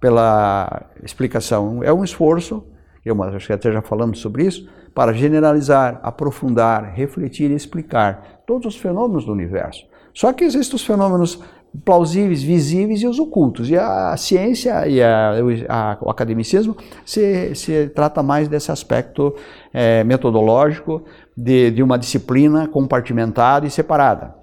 Pela 0.00 0.86
explicação, 1.02 1.82
é 1.82 1.92
um 1.92 2.04
esforço, 2.04 2.64
eu 3.04 3.20
acho 3.22 3.46
que 3.46 3.52
até 3.52 3.72
já 3.72 3.82
falamos 3.82 4.20
sobre 4.20 4.44
isso, 4.44 4.68
para 4.94 5.12
generalizar, 5.12 6.00
aprofundar, 6.02 6.92
refletir 6.94 7.50
e 7.50 7.54
explicar 7.54 8.42
todos 8.46 8.74
os 8.74 8.80
fenômenos 8.80 9.24
do 9.24 9.32
universo. 9.32 9.86
Só 10.12 10.32
que 10.32 10.44
existem 10.44 10.76
os 10.76 10.84
fenômenos 10.84 11.40
plausíveis, 11.84 12.42
visíveis 12.42 13.02
e 13.02 13.06
os 13.06 13.18
ocultos. 13.18 13.68
E 13.70 13.76
a 13.76 14.16
ciência 14.16 14.86
e 14.86 15.02
a, 15.02 15.32
a, 15.68 15.98
o 16.00 16.10
academicismo 16.10 16.76
se, 17.04 17.54
se 17.54 17.88
trata 17.88 18.22
mais 18.22 18.48
desse 18.48 18.70
aspecto 18.70 19.34
é, 19.72 20.02
metodológico 20.04 21.04
de, 21.36 21.70
de 21.70 21.82
uma 21.82 21.98
disciplina 21.98 22.66
compartimentada 22.66 23.66
e 23.66 23.70
separada. 23.70 24.34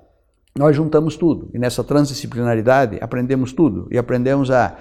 Nós 0.58 0.76
juntamos 0.76 1.18
tudo 1.18 1.50
e 1.54 1.60
nessa 1.60 1.84
transdisciplinaridade 1.84 2.98
aprendemos 3.02 3.52
tudo 3.52 3.88
e 3.92 3.98
aprendemos 3.98 4.50
a, 4.50 4.78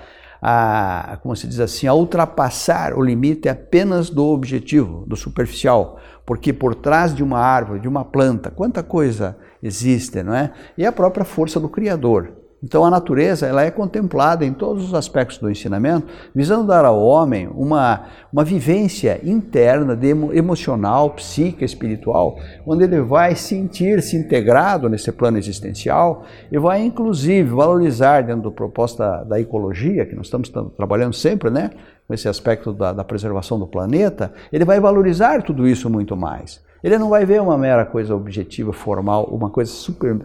a, 0.46 1.18
como 1.22 1.34
se 1.34 1.46
diz 1.46 1.58
assim, 1.58 1.86
a 1.86 1.94
ultrapassar 1.94 2.92
o 2.92 3.02
limite 3.02 3.48
apenas 3.48 4.10
do 4.10 4.26
objetivo, 4.26 5.02
do 5.06 5.16
superficial, 5.16 5.98
porque 6.26 6.52
por 6.52 6.74
trás 6.74 7.14
de 7.14 7.22
uma 7.22 7.38
árvore, 7.38 7.80
de 7.80 7.88
uma 7.88 8.04
planta, 8.04 8.50
quanta 8.50 8.82
coisa 8.82 9.38
existe, 9.62 10.22
não 10.22 10.34
é? 10.34 10.52
E 10.76 10.84
a 10.84 10.92
própria 10.92 11.24
força 11.24 11.58
do 11.58 11.66
Criador. 11.66 12.43
Então 12.64 12.82
a 12.82 12.90
natureza 12.90 13.46
ela 13.46 13.62
é 13.62 13.70
contemplada 13.70 14.42
em 14.42 14.54
todos 14.54 14.84
os 14.84 14.94
aspectos 14.94 15.36
do 15.36 15.50
ensinamento, 15.50 16.06
visando 16.34 16.66
dar 16.66 16.82
ao 16.86 16.98
homem 16.98 17.46
uma, 17.54 18.06
uma 18.32 18.42
vivência 18.42 19.20
interna, 19.22 19.94
de, 19.94 20.08
emocional, 20.08 21.10
psíquica, 21.10 21.62
espiritual, 21.62 22.38
onde 22.66 22.84
ele 22.84 23.02
vai 23.02 23.36
sentir-se 23.36 24.16
integrado 24.16 24.88
nesse 24.88 25.12
plano 25.12 25.36
existencial 25.36 26.24
e 26.50 26.58
vai 26.58 26.82
inclusive 26.82 27.50
valorizar 27.50 28.22
dentro 28.22 28.44
do 28.44 28.52
propósito 28.52 29.00
da, 29.00 29.24
da 29.24 29.38
ecologia, 29.38 30.06
que 30.06 30.16
nós 30.16 30.26
estamos 30.26 30.50
trabalhando 30.74 31.12
sempre, 31.12 31.50
né? 31.50 31.70
com 32.06 32.14
esse 32.14 32.28
aspecto 32.28 32.72
da, 32.72 32.92
da 32.92 33.04
preservação 33.04 33.58
do 33.58 33.66
planeta, 33.66 34.32
ele 34.50 34.64
vai 34.64 34.80
valorizar 34.80 35.42
tudo 35.42 35.68
isso 35.68 35.90
muito 35.90 36.16
mais. 36.16 36.62
Ele 36.84 36.98
não 36.98 37.08
vai 37.08 37.24
ver 37.24 37.40
uma 37.40 37.56
mera 37.56 37.86
coisa 37.86 38.14
objetiva, 38.14 38.70
formal, 38.70 39.24
uma 39.32 39.48
coisa 39.48 39.72
super, 39.72 40.18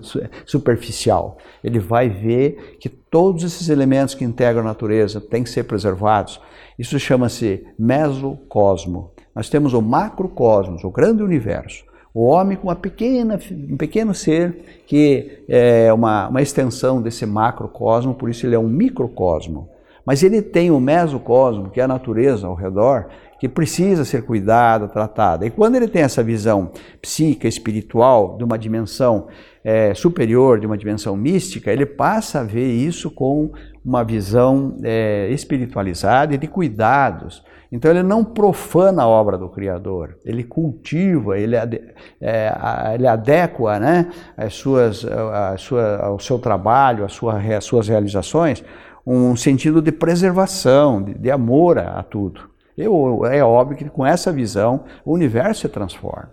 superficial. 0.45 1.37
Ele 1.63 1.79
vai 1.79 2.09
ver 2.09 2.77
que 2.81 2.89
todos 2.89 3.45
esses 3.45 3.69
elementos 3.69 4.13
que 4.13 4.25
integram 4.25 4.63
a 4.63 4.65
natureza 4.65 5.21
têm 5.21 5.41
que 5.41 5.49
ser 5.49 5.63
preservados. 5.63 6.41
Isso 6.77 6.99
chama-se 6.99 7.65
mesocosmo. 7.79 9.11
Nós 9.33 9.49
temos 9.49 9.73
o 9.73 9.81
macrocosmos, 9.81 10.83
o 10.83 10.91
grande 10.91 11.23
universo. 11.23 11.85
O 12.13 12.25
homem 12.25 12.57
com 12.57 12.67
uma 12.67 12.75
pequena, 12.75 13.39
um 13.69 13.77
pequeno 13.77 14.13
ser 14.13 14.83
que 14.85 15.45
é 15.47 15.93
uma, 15.93 16.27
uma 16.27 16.41
extensão 16.41 17.01
desse 17.01 17.25
macrocosmo, 17.25 18.13
por 18.13 18.29
isso 18.29 18.45
ele 18.45 18.55
é 18.55 18.59
um 18.59 18.67
microcosmo. 18.67 19.69
Mas 20.05 20.23
ele 20.23 20.41
tem 20.41 20.71
o 20.71 20.79
mesocosmo, 20.79 21.69
que 21.69 21.79
é 21.79 21.83
a 21.83 21.87
natureza 21.87 22.47
ao 22.47 22.55
redor, 22.55 23.07
que 23.39 23.47
precisa 23.47 24.03
ser 24.03 24.23
cuidada, 24.23 24.87
tratada. 24.87 25.45
E 25.45 25.49
quando 25.49 25.75
ele 25.75 25.87
tem 25.87 26.01
essa 26.01 26.21
visão 26.21 26.71
psíquica, 27.01 27.47
espiritual, 27.47 28.37
de 28.37 28.43
uma 28.43 28.57
dimensão 28.57 29.27
é, 29.63 29.93
superior, 29.93 30.59
de 30.59 30.65
uma 30.65 30.77
dimensão 30.77 31.15
mística, 31.15 31.71
ele 31.71 31.85
passa 31.85 32.41
a 32.41 32.43
ver 32.43 32.67
isso 32.67 33.09
com 33.09 33.51
uma 33.83 34.03
visão 34.03 34.75
é, 34.83 35.29
espiritualizada 35.31 36.35
e 36.35 36.37
de 36.37 36.47
cuidados. 36.47 37.43
Então 37.71 37.89
ele 37.91 38.03
não 38.03 38.25
profana 38.25 39.03
a 39.03 39.07
obra 39.07 39.37
do 39.37 39.47
Criador, 39.47 40.17
ele 40.25 40.43
cultiva, 40.43 41.37
ele, 41.37 41.55
é, 41.55 42.51
ele 42.95 43.07
adequa 43.07 43.79
né, 43.79 44.09
as 44.35 44.55
suas, 44.55 45.05
a 45.05 45.55
sua, 45.57 45.97
ao 45.97 46.19
seu 46.19 46.39
trabalho, 46.39 47.05
as, 47.05 47.13
sua, 47.13 47.37
as 47.37 47.63
suas 47.63 47.87
realizações, 47.87 48.63
um 49.05 49.35
sentido 49.35 49.81
de 49.81 49.91
preservação, 49.91 51.01
de, 51.01 51.13
de 51.13 51.31
amor 51.31 51.77
a, 51.77 51.99
a 51.99 52.03
tudo. 52.03 52.49
Eu, 52.79 53.25
é 53.25 53.43
óbvio 53.43 53.77
que 53.77 53.89
com 53.89 54.05
essa 54.05 54.31
visão 54.31 54.85
o 55.03 55.13
universo 55.13 55.61
se 55.61 55.69
transforma. 55.69 56.31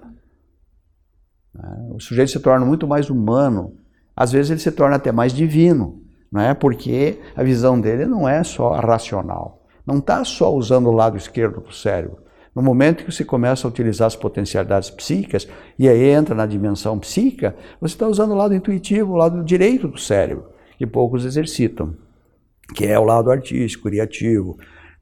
Né? 1.53 1.89
O 1.93 2.01
sujeito 2.01 2.31
se 2.31 2.41
torna 2.41 2.65
muito 2.65 2.87
mais 2.87 3.11
humano, 3.11 3.75
às 4.15 4.31
vezes 4.31 4.51
ele 4.51 4.61
se 4.61 4.71
torna 4.71 4.97
até 4.97 5.11
mais 5.11 5.33
divino, 5.33 6.01
não 6.31 6.41
é? 6.41 6.55
porque 6.55 7.21
a 7.35 7.43
visão 7.43 7.81
dele 7.81 8.07
não 8.07 8.29
é 8.29 8.45
só 8.45 8.75
racional, 8.75 9.67
não 9.85 9.99
está 9.99 10.25
só 10.25 10.55
usando 10.55 10.89
o 10.89 10.93
lado 10.93 11.17
esquerdo 11.17 11.61
do 11.61 11.73
cérebro. 11.73 12.25
No 12.55 12.63
momento 12.63 13.05
que 13.05 13.13
você 13.13 13.25
começa 13.25 13.67
a 13.67 13.71
utilizar 13.71 14.07
as 14.07 14.17
potencialidades 14.17 14.89
psíquicas, 14.89 15.47
e 15.79 15.89
aí 15.89 16.09
entra 16.09 16.35
na 16.35 16.47
dimensão 16.47 16.99
psíquica, 16.99 17.55
você 17.81 17.95
está 17.95 18.07
usando 18.07 18.31
o 18.31 18.37
lado 18.37 18.55
intuitivo, 18.55 19.13
o 19.13 19.17
lado 19.17 19.45
direito 19.45 19.89
do 19.89 19.99
cérebro, 19.99 20.47
que 20.79 20.87
poucos 20.87 21.25
exercitam, 21.27 21.95
que 22.75 22.87
é 22.87 22.99
o 22.99 23.05
lado 23.05 23.31
artístico, 23.31 23.89
criativo, 23.89 24.57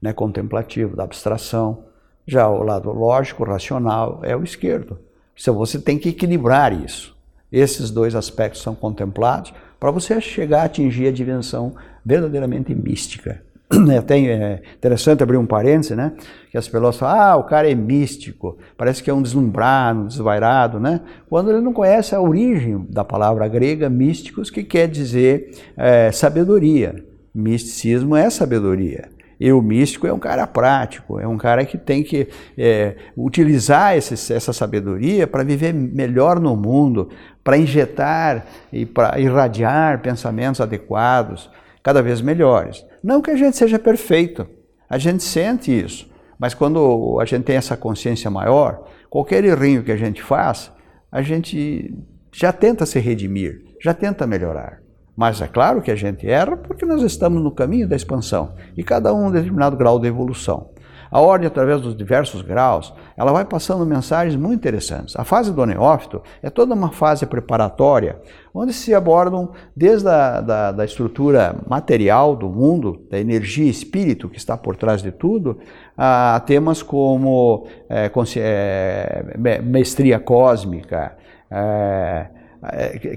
né, 0.05 0.13
contemplativo, 0.13 0.95
da 0.95 1.03
abstração. 1.03 1.83
Já 2.25 2.47
o 2.47 2.63
lado 2.63 2.91
lógico, 2.91 3.43
racional, 3.43 4.21
é 4.23 4.35
o 4.35 4.43
esquerdo. 4.43 4.97
Então 5.39 5.53
você 5.53 5.79
tem 5.79 5.97
que 5.97 6.09
equilibrar 6.09 6.71
isso. 6.73 7.15
Esses 7.51 7.91
dois 7.91 8.15
aspectos 8.15 8.61
são 8.61 8.73
contemplados 8.73 9.53
para 9.79 9.91
você 9.91 10.19
chegar 10.21 10.61
a 10.61 10.65
atingir 10.65 11.07
a 11.07 11.11
dimensão 11.11 11.75
verdadeiramente 12.05 12.73
mística. 12.73 13.41
É 13.91 13.97
até 13.97 14.19
é 14.19 14.61
interessante 14.77 15.23
abrir 15.23 15.37
um 15.37 15.45
parêntese, 15.45 15.95
né? 15.95 16.13
Que 16.51 16.57
as 16.57 16.67
pessoas 16.67 16.97
falam, 16.97 17.19
ah, 17.19 17.35
o 17.37 17.43
cara 17.43 17.69
é 17.69 17.73
místico, 17.73 18.57
parece 18.77 19.01
que 19.01 19.09
é 19.09 19.13
um 19.13 19.21
deslumbrado, 19.21 20.01
um 20.01 20.07
desvairado, 20.07 20.79
né? 20.79 21.01
Quando 21.27 21.49
ele 21.51 21.61
não 21.61 21.73
conhece 21.73 22.13
a 22.13 22.21
origem 22.21 22.85
da 22.89 23.03
palavra 23.03 23.47
grega 23.47 23.89
místicos, 23.89 24.51
que 24.51 24.63
quer 24.63 24.87
dizer 24.87 25.51
é, 25.75 26.11
sabedoria. 26.11 27.03
Misticismo 27.33 28.15
é 28.15 28.29
sabedoria. 28.29 29.09
E 29.39 29.51
o 29.51 29.61
místico 29.61 30.07
é 30.07 30.13
um 30.13 30.19
cara 30.19 30.47
prático, 30.47 31.19
é 31.19 31.27
um 31.27 31.37
cara 31.37 31.65
que 31.65 31.77
tem 31.77 32.03
que 32.03 32.27
é, 32.57 32.95
utilizar 33.17 33.97
esse, 33.97 34.33
essa 34.33 34.53
sabedoria 34.53 35.27
para 35.27 35.43
viver 35.43 35.73
melhor 35.73 36.39
no 36.39 36.55
mundo, 36.55 37.09
para 37.43 37.57
injetar 37.57 38.45
e 38.71 38.85
para 38.85 39.19
irradiar 39.19 40.01
pensamentos 40.01 40.61
adequados, 40.61 41.49
cada 41.83 42.01
vez 42.01 42.21
melhores. 42.21 42.85
Não 43.03 43.21
que 43.21 43.29
a 43.29 43.35
gente 43.35 43.57
seja 43.57 43.77
perfeito, 43.77 44.47
a 44.89 44.97
gente 44.97 45.23
sente 45.23 45.71
isso, 45.71 46.09
mas 46.39 46.53
quando 46.53 47.19
a 47.19 47.25
gente 47.25 47.43
tem 47.43 47.57
essa 47.57 47.75
consciência 47.75 48.31
maior, 48.31 48.87
qualquer 49.09 49.43
errinho 49.43 49.83
que 49.83 49.91
a 49.91 49.97
gente 49.97 50.21
faz, 50.21 50.71
a 51.11 51.21
gente 51.21 51.93
já 52.31 52.51
tenta 52.51 52.85
se 52.85 52.99
redimir, 52.99 53.63
já 53.81 53.93
tenta 53.93 54.25
melhorar. 54.25 54.84
Mas 55.15 55.41
é 55.41 55.47
claro 55.47 55.81
que 55.81 55.91
a 55.91 55.95
gente 55.95 56.27
erra 56.27 56.57
porque 56.57 56.85
nós 56.85 57.01
estamos 57.01 57.41
no 57.41 57.51
caminho 57.51 57.87
da 57.87 57.95
expansão 57.95 58.53
e 58.75 58.83
cada 58.83 59.13
um 59.13 59.31
determinado 59.31 59.77
grau 59.77 59.99
de 59.99 60.07
evolução. 60.07 60.69
A 61.09 61.21
ordem, 61.21 61.47
através 61.47 61.81
dos 61.81 61.95
diversos 61.95 62.41
graus, 62.41 62.93
ela 63.15 63.31
vai 63.31 63.45
passando 63.45 63.85
mensagens 63.85 64.35
muito 64.35 64.55
interessantes. 64.55 65.15
A 65.15 65.23
fase 65.23 65.53
do 65.53 65.65
neófito 65.65 66.21
é 66.41 66.49
toda 66.49 66.73
uma 66.73 66.91
fase 66.91 67.25
preparatória, 67.25 68.19
onde 68.53 68.73
se 68.73 68.93
abordam 68.93 69.51
desde 69.75 70.09
a 70.09 70.41
da, 70.41 70.71
da 70.71 70.83
estrutura 70.83 71.55
material 71.67 72.35
do 72.35 72.49
mundo, 72.49 73.05
da 73.09 73.19
energia 73.19 73.69
espírito 73.69 74.27
que 74.27 74.37
está 74.37 74.57
por 74.57 74.75
trás 74.75 75.01
de 75.01 75.11
tudo, 75.11 75.57
a 75.97 76.41
temas 76.45 76.81
como 76.83 77.67
é, 77.89 78.11
é, 78.35 79.61
mestria 79.61 80.19
cósmica, 80.19 81.15
é, 81.49 82.27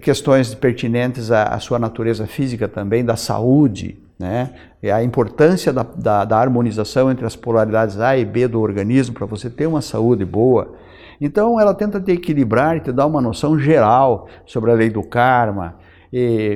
questões 0.02 0.54
pertinentes 0.54 1.30
à, 1.30 1.44
à, 1.44 1.58
sua 1.58 1.78
natureza 1.78 2.26
física 2.26 2.68
também, 2.68 3.04
da 3.04 3.16
saúde, 3.16 3.98
né? 4.18 4.50
E 4.82 4.90
a 4.90 5.02
importância 5.02 5.72
da, 5.72 5.82
da, 5.82 6.24
da, 6.24 6.38
harmonização 6.38 7.10
entre 7.10 7.24
as 7.24 7.36
polaridades 7.36 8.00
A 8.00 8.16
e 8.16 8.24
B 8.24 8.48
do 8.48 8.60
organismo 8.60 9.14
para 9.14 9.26
você 9.26 9.48
ter 9.48 9.66
uma 9.66 9.80
saúde 9.80 10.24
boa. 10.24 10.74
Então 11.20 11.58
ela 11.60 11.74
tenta 11.74 12.00
te 12.00 12.12
equilibrar 12.12 12.76
e 12.76 12.80
te 12.80 12.92
dar 12.92 13.06
uma 13.06 13.20
noção 13.20 13.58
geral 13.58 14.28
sobre 14.44 14.70
a 14.70 14.74
lei 14.74 14.90
do 14.90 15.02
karma, 15.02 15.76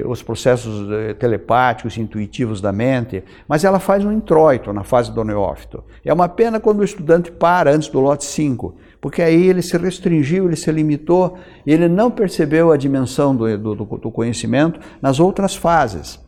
os 0.07 0.23
processos 0.23 0.91
eh, 0.91 1.15
telepáticos, 1.15 1.99
intuitivos 1.99 2.61
da 2.61 2.73
mente, 2.73 3.23
mas 3.47 3.65
ela 3.65 3.79
faz 3.79 4.03
um 4.05 4.11
introito 4.11 4.73
na 4.73 4.83
fase 4.83 5.13
do 5.13 5.23
neófito. 5.23 5.85
É 6.05 6.13
uma 6.13 6.29
pena 6.29 6.59
quando 6.59 6.81
o 6.81 6.85
estudante 6.85 7.31
para 7.31 7.71
antes 7.71 7.89
do 7.89 8.01
lote 8.01 8.25
5, 8.25 8.75
porque 9.03 9.21
aí 9.21 9.49
ele 9.49 9.63
se 9.63 9.77
restringiu, 9.77 10.47
ele 10.47 10.55
se 10.55 10.71
limitou, 10.71 11.37
ele 11.67 11.89
não 11.89 12.09
percebeu 12.09 12.71
a 12.71 12.77
dimensão 12.77 13.35
do, 13.35 13.59
do, 13.59 13.75
do 13.75 14.11
conhecimento 14.13 14.79
nas 15.03 15.19
outras 15.19 15.57
fases. 15.57 16.21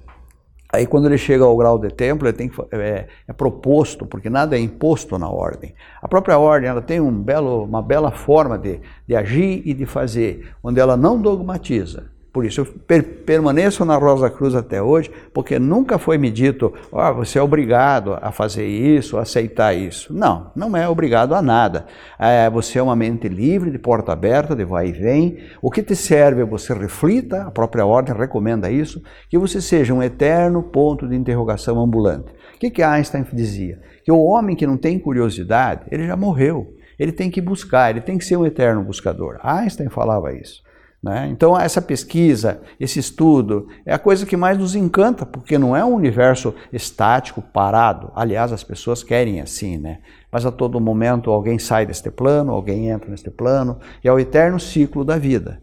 Aí 0.72 0.84
quando 0.84 1.06
ele 1.06 1.16
chega 1.16 1.44
ao 1.44 1.56
grau 1.56 1.78
de 1.78 1.88
templo, 1.88 2.26
ele 2.26 2.36
tem 2.36 2.50
é, 2.72 3.06
é, 3.28 3.32
proposto, 3.32 4.04
porque 4.04 4.28
nada 4.28 4.56
é 4.56 4.58
imposto 4.58 5.16
na 5.16 5.30
ordem. 5.30 5.72
A 6.02 6.08
própria 6.08 6.36
ordem 6.36 6.68
ela 6.68 6.82
tem 6.82 7.00
um 7.00 7.12
belo, 7.12 7.62
uma 7.62 7.80
bela 7.80 8.10
forma 8.10 8.58
de, 8.58 8.80
de 9.06 9.14
agir 9.14 9.62
e 9.64 9.72
de 9.72 9.86
fazer, 9.86 10.52
onde 10.60 10.80
ela 10.80 10.96
não 10.96 11.22
dogmatiza, 11.22 12.10
por 12.34 12.44
isso 12.44 12.62
eu 12.62 12.66
per 12.66 13.22
permaneço 13.24 13.84
na 13.84 13.96
Rosa 13.96 14.28
Cruz 14.28 14.56
até 14.56 14.82
hoje, 14.82 15.08
porque 15.32 15.56
nunca 15.56 15.98
foi 15.98 16.18
me 16.18 16.32
dito, 16.32 16.74
oh, 16.90 17.14
você 17.14 17.38
é 17.38 17.42
obrigado 17.42 18.18
a 18.20 18.32
fazer 18.32 18.66
isso, 18.66 19.16
a 19.16 19.22
aceitar 19.22 19.72
isso. 19.72 20.12
Não, 20.12 20.50
não 20.54 20.76
é 20.76 20.88
obrigado 20.88 21.32
a 21.32 21.40
nada. 21.40 21.86
É, 22.18 22.50
você 22.50 22.80
é 22.80 22.82
uma 22.82 22.96
mente 22.96 23.28
livre, 23.28 23.70
de 23.70 23.78
porta 23.78 24.12
aberta, 24.12 24.56
de 24.56 24.64
vai 24.64 24.88
e 24.88 24.92
vem. 24.92 25.38
O 25.62 25.70
que 25.70 25.80
te 25.80 25.94
serve 25.94 26.42
é 26.42 26.44
você 26.44 26.74
reflita, 26.74 27.44
a 27.44 27.52
própria 27.52 27.86
ordem 27.86 28.12
recomenda 28.12 28.68
isso, 28.68 29.00
que 29.30 29.38
você 29.38 29.60
seja 29.60 29.94
um 29.94 30.02
eterno 30.02 30.60
ponto 30.60 31.06
de 31.06 31.14
interrogação 31.14 31.80
ambulante. 31.80 32.32
O 32.56 32.58
que, 32.58 32.68
que 32.68 32.82
Einstein 32.82 33.24
dizia? 33.32 33.80
Que 34.04 34.10
o 34.10 34.20
homem 34.20 34.56
que 34.56 34.66
não 34.66 34.76
tem 34.76 34.98
curiosidade, 34.98 35.82
ele 35.88 36.04
já 36.04 36.16
morreu. 36.16 36.74
Ele 36.98 37.12
tem 37.12 37.30
que 37.30 37.40
buscar, 37.40 37.90
ele 37.90 38.00
tem 38.00 38.18
que 38.18 38.24
ser 38.24 38.36
um 38.36 38.44
eterno 38.44 38.82
buscador. 38.82 39.38
Einstein 39.40 39.88
falava 39.88 40.32
isso. 40.32 40.64
Né? 41.04 41.28
Então, 41.30 41.54
essa 41.60 41.82
pesquisa, 41.82 42.62
esse 42.80 42.98
estudo, 42.98 43.68
é 43.84 43.92
a 43.92 43.98
coisa 43.98 44.24
que 44.24 44.38
mais 44.38 44.56
nos 44.56 44.74
encanta, 44.74 45.26
porque 45.26 45.58
não 45.58 45.76
é 45.76 45.84
um 45.84 45.92
universo 45.92 46.54
estático, 46.72 47.42
parado. 47.42 48.10
Aliás, 48.16 48.54
as 48.54 48.64
pessoas 48.64 49.02
querem 49.02 49.38
assim, 49.38 49.76
né? 49.76 49.98
Mas 50.32 50.46
a 50.46 50.50
todo 50.50 50.80
momento 50.80 51.30
alguém 51.30 51.58
sai 51.58 51.84
deste 51.84 52.10
plano, 52.10 52.52
alguém 52.52 52.88
entra 52.88 53.10
neste 53.10 53.30
plano, 53.30 53.78
e 54.02 54.08
é 54.08 54.12
o 54.14 54.18
eterno 54.18 54.58
ciclo 54.58 55.04
da 55.04 55.18
vida. 55.18 55.60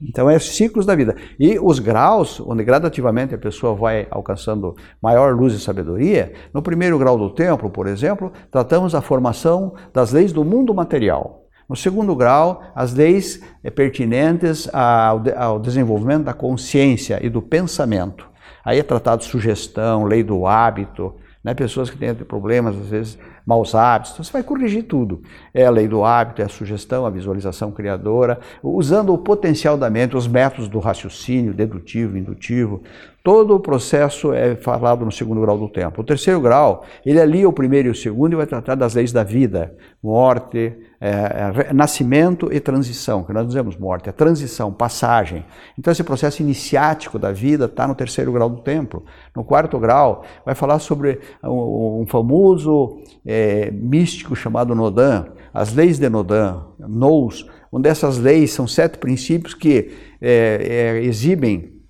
Então, 0.00 0.30
é 0.30 0.38
ciclos 0.38 0.86
da 0.86 0.96
vida. 0.96 1.14
E 1.38 1.58
os 1.58 1.78
graus, 1.78 2.40
onde 2.40 2.64
gradativamente 2.64 3.34
a 3.34 3.38
pessoa 3.38 3.74
vai 3.74 4.08
alcançando 4.10 4.74
maior 5.02 5.36
luz 5.36 5.52
e 5.52 5.60
sabedoria, 5.60 6.32
no 6.54 6.62
primeiro 6.62 6.98
grau 6.98 7.18
do 7.18 7.28
templo, 7.28 7.68
por 7.68 7.86
exemplo, 7.86 8.32
tratamos 8.50 8.94
a 8.94 9.02
formação 9.02 9.74
das 9.92 10.10
leis 10.10 10.32
do 10.32 10.42
mundo 10.42 10.72
material. 10.72 11.39
No 11.70 11.76
segundo 11.76 12.16
grau, 12.16 12.64
as 12.74 12.92
leis 12.92 13.40
é 13.62 13.70
pertinentes 13.70 14.68
ao, 14.74 15.60
desenvolvimento 15.60 16.24
da 16.24 16.34
consciência 16.34 17.24
e 17.24 17.30
do 17.30 17.40
pensamento. 17.40 18.28
Aí 18.64 18.80
é 18.80 18.82
tratado 18.82 19.22
sugestão, 19.22 20.02
lei 20.02 20.24
do 20.24 20.48
hábito, 20.48 21.14
né? 21.44 21.54
pessoas 21.54 21.88
que 21.88 21.96
têm 21.96 22.12
problemas, 22.12 22.76
às 22.76 22.88
vezes, 22.88 23.18
maus 23.46 23.72
hábitos, 23.72 24.14
então 24.14 24.24
você 24.24 24.32
vai 24.32 24.42
corrigir 24.42 24.82
tudo. 24.82 25.22
É 25.54 25.64
a 25.64 25.70
lei 25.70 25.86
do 25.86 26.04
hábito, 26.04 26.42
é 26.42 26.44
a 26.44 26.48
sugestão, 26.48 27.06
a 27.06 27.10
visualização 27.10 27.70
criadora, 27.70 28.40
usando 28.64 29.14
o 29.14 29.18
potencial 29.18 29.78
da 29.78 29.88
mente, 29.88 30.16
os 30.16 30.26
métodos 30.26 30.68
do 30.68 30.80
raciocínio, 30.80 31.54
dedutivo, 31.54 32.18
indutivo, 32.18 32.82
Todo 33.22 33.54
o 33.54 33.60
processo 33.60 34.32
é 34.32 34.56
falado 34.56 35.04
no 35.04 35.12
segundo 35.12 35.42
grau 35.42 35.58
do 35.58 35.68
tempo. 35.68 36.00
O 36.00 36.04
terceiro 36.04 36.40
grau, 36.40 36.86
ele 37.04 37.20
alia 37.20 37.46
o 37.46 37.52
primeiro 37.52 37.88
e 37.88 37.90
o 37.90 37.94
segundo 37.94 38.32
e 38.32 38.36
vai 38.36 38.46
tratar 38.46 38.74
das 38.74 38.94
leis 38.94 39.12
da 39.12 39.22
vida, 39.22 39.74
morte, 40.02 40.74
é, 41.00 41.68
é, 41.68 41.72
nascimento 41.72 42.52
e 42.52 42.60
transição, 42.60 43.24
que 43.24 43.32
nós 43.32 43.46
dizemos 43.46 43.76
morte, 43.76 44.08
é 44.08 44.12
transição, 44.12 44.70
passagem. 44.70 45.46
Então 45.78 45.90
esse 45.90 46.04
processo 46.04 46.42
iniciático 46.42 47.18
da 47.18 47.32
vida 47.32 47.64
está 47.64 47.88
no 47.88 47.94
terceiro 47.94 48.30
grau 48.32 48.50
do 48.50 48.60
tempo. 48.60 49.02
No 49.34 49.42
quarto 49.42 49.78
grau, 49.78 50.24
vai 50.44 50.54
falar 50.54 50.78
sobre 50.78 51.18
um, 51.42 52.02
um 52.02 52.06
famoso 52.06 52.98
é, 53.24 53.70
místico 53.70 54.36
chamado 54.36 54.74
Nodin, 54.74 55.24
as 55.54 55.72
leis 55.72 55.98
de 55.98 56.08
Nodin, 56.10 56.60
Nous, 56.78 57.46
uma 57.72 57.80
dessas 57.80 58.18
leis 58.18 58.52
são 58.52 58.66
sete 58.66 58.98
princípios 58.98 59.54
que 59.54 59.96
é, 60.20 60.98
é, 61.00 61.04
exibem 61.04 61.80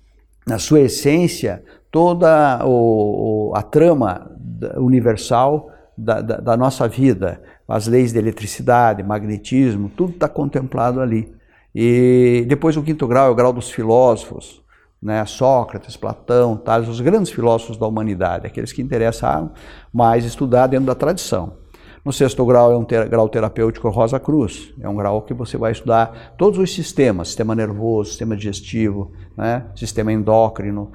na 0.47 0.57
sua 0.57 0.81
essência, 0.81 1.63
toda 1.91 2.65
o, 2.65 3.51
a 3.55 3.61
trama 3.61 4.31
universal 4.77 5.69
da, 5.97 6.21
da, 6.21 6.37
da, 6.37 6.57
nossa 6.57 6.87
vida, 6.87 7.41
as 7.71 7.87
leis 7.87 8.11
de 8.11 8.19
eletricidade, 8.19 9.01
magnetismo, 9.01 9.89
tudo 9.89 10.11
está 10.11 10.27
contemplado 10.27 10.99
ali. 10.99 11.33
E 11.73 12.45
depois 12.47 12.75
o 12.75 12.83
quinto 12.83 13.07
grau 13.07 13.27
é 13.27 13.29
o 13.31 13.35
grau 13.35 13.53
dos 13.53 13.71
filósofos, 13.71 14.61
né? 15.01 15.25
Sócrates, 15.25 15.95
Platão, 15.95 16.57
Tales, 16.57 16.89
os 16.89 16.99
grandes 16.99 17.31
filósofos 17.31 17.77
da 17.77 17.87
humanidade, 17.87 18.45
aqueles 18.45 18.73
que 18.73 18.81
interessaram 18.81 19.51
mais 19.91 20.25
estudar 20.25 20.67
dentro 20.67 20.85
da 20.85 20.95
tradição. 20.95 21.61
No 22.03 22.11
sexto 22.11 22.45
grau 22.45 22.73
é 22.73 22.77
um 22.77 22.83
ter, 22.83 23.07
grau 23.07 23.29
terapêutico 23.29 23.87
Rosa 23.89 24.19
Cruz. 24.19 24.73
É 24.81 24.89
um 24.89 24.95
grau 24.95 25.21
que 25.21 25.33
você 25.33 25.55
vai 25.55 25.71
estudar 25.71 26.33
todos 26.37 26.59
os 26.59 26.73
sistemas, 26.73 27.29
sistema 27.29 27.55
nervoso, 27.55 28.09
sistema 28.09 28.35
digestivo, 28.35 29.11
né, 29.37 29.65
sistema 29.75 30.11
endócrino, 30.11 30.91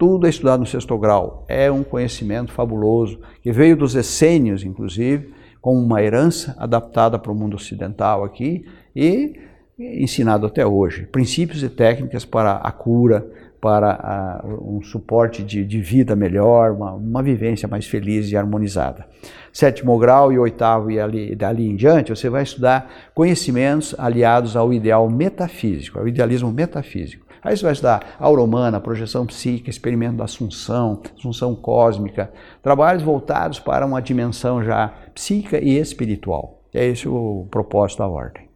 tudo 0.00 0.26
é 0.26 0.30
estudado 0.30 0.60
no 0.60 0.66
sexto 0.66 0.96
grau. 0.96 1.44
É 1.48 1.70
um 1.70 1.82
conhecimento 1.82 2.52
fabuloso, 2.52 3.18
que 3.42 3.52
veio 3.52 3.76
dos 3.76 3.94
essênios, 3.94 4.64
inclusive, 4.64 5.39
como 5.60 5.78
uma 5.78 6.02
herança 6.02 6.54
adaptada 6.58 7.18
para 7.18 7.30
o 7.30 7.34
mundo 7.34 7.54
ocidental 7.54 8.24
aqui 8.24 8.64
e 8.94 9.34
ensinado 9.78 10.46
até 10.46 10.66
hoje. 10.66 11.06
Princípios 11.06 11.62
e 11.62 11.68
técnicas 11.68 12.24
para 12.24 12.52
a 12.56 12.70
cura, 12.70 13.26
para 13.60 14.42
um 14.62 14.80
suporte 14.82 15.42
de, 15.42 15.64
de 15.64 15.80
vida 15.80 16.16
melhor, 16.16 16.72
uma, 16.72 16.92
uma, 16.92 17.22
vivência 17.22 17.68
mais 17.68 17.86
feliz 17.86 18.30
e 18.30 18.36
harmonizada. 18.36 19.06
Sétimo 19.52 19.98
grau 19.98 20.32
e 20.32 20.38
oitavo 20.38 20.90
e 20.90 20.98
ali, 20.98 21.34
dali 21.34 21.68
em 21.68 21.76
diante, 21.76 22.14
você 22.14 22.30
vai 22.30 22.42
estudar 22.42 22.90
conhecimentos 23.14 23.94
aliados 23.98 24.56
ao 24.56 24.72
ideal 24.72 25.10
metafísico, 25.10 25.98
ao 25.98 26.08
idealismo 26.08 26.50
metafísico. 26.50 27.26
Aí 27.42 27.56
você 27.56 27.62
vai 27.62 27.72
estudar 27.72 28.16
aura 28.18 28.42
humana, 28.42 28.80
projeção 28.80 29.26
psíquica, 29.26 29.70
experimento 29.70 30.16
da 30.16 30.24
assunção, 30.24 31.00
assunção 31.18 31.54
cósmica, 31.54 32.32
trabalhos 32.62 33.02
voltados 33.02 33.58
para 33.58 33.86
uma 33.86 34.00
dimensão 34.00 34.62
já 34.62 34.92
psíquica 35.14 35.58
e 35.58 35.78
espiritual. 35.78 36.62
É 36.72 36.86
esse 36.86 37.08
o 37.08 37.46
propósito 37.50 37.98
da 37.98 38.08
ordem. 38.08 38.48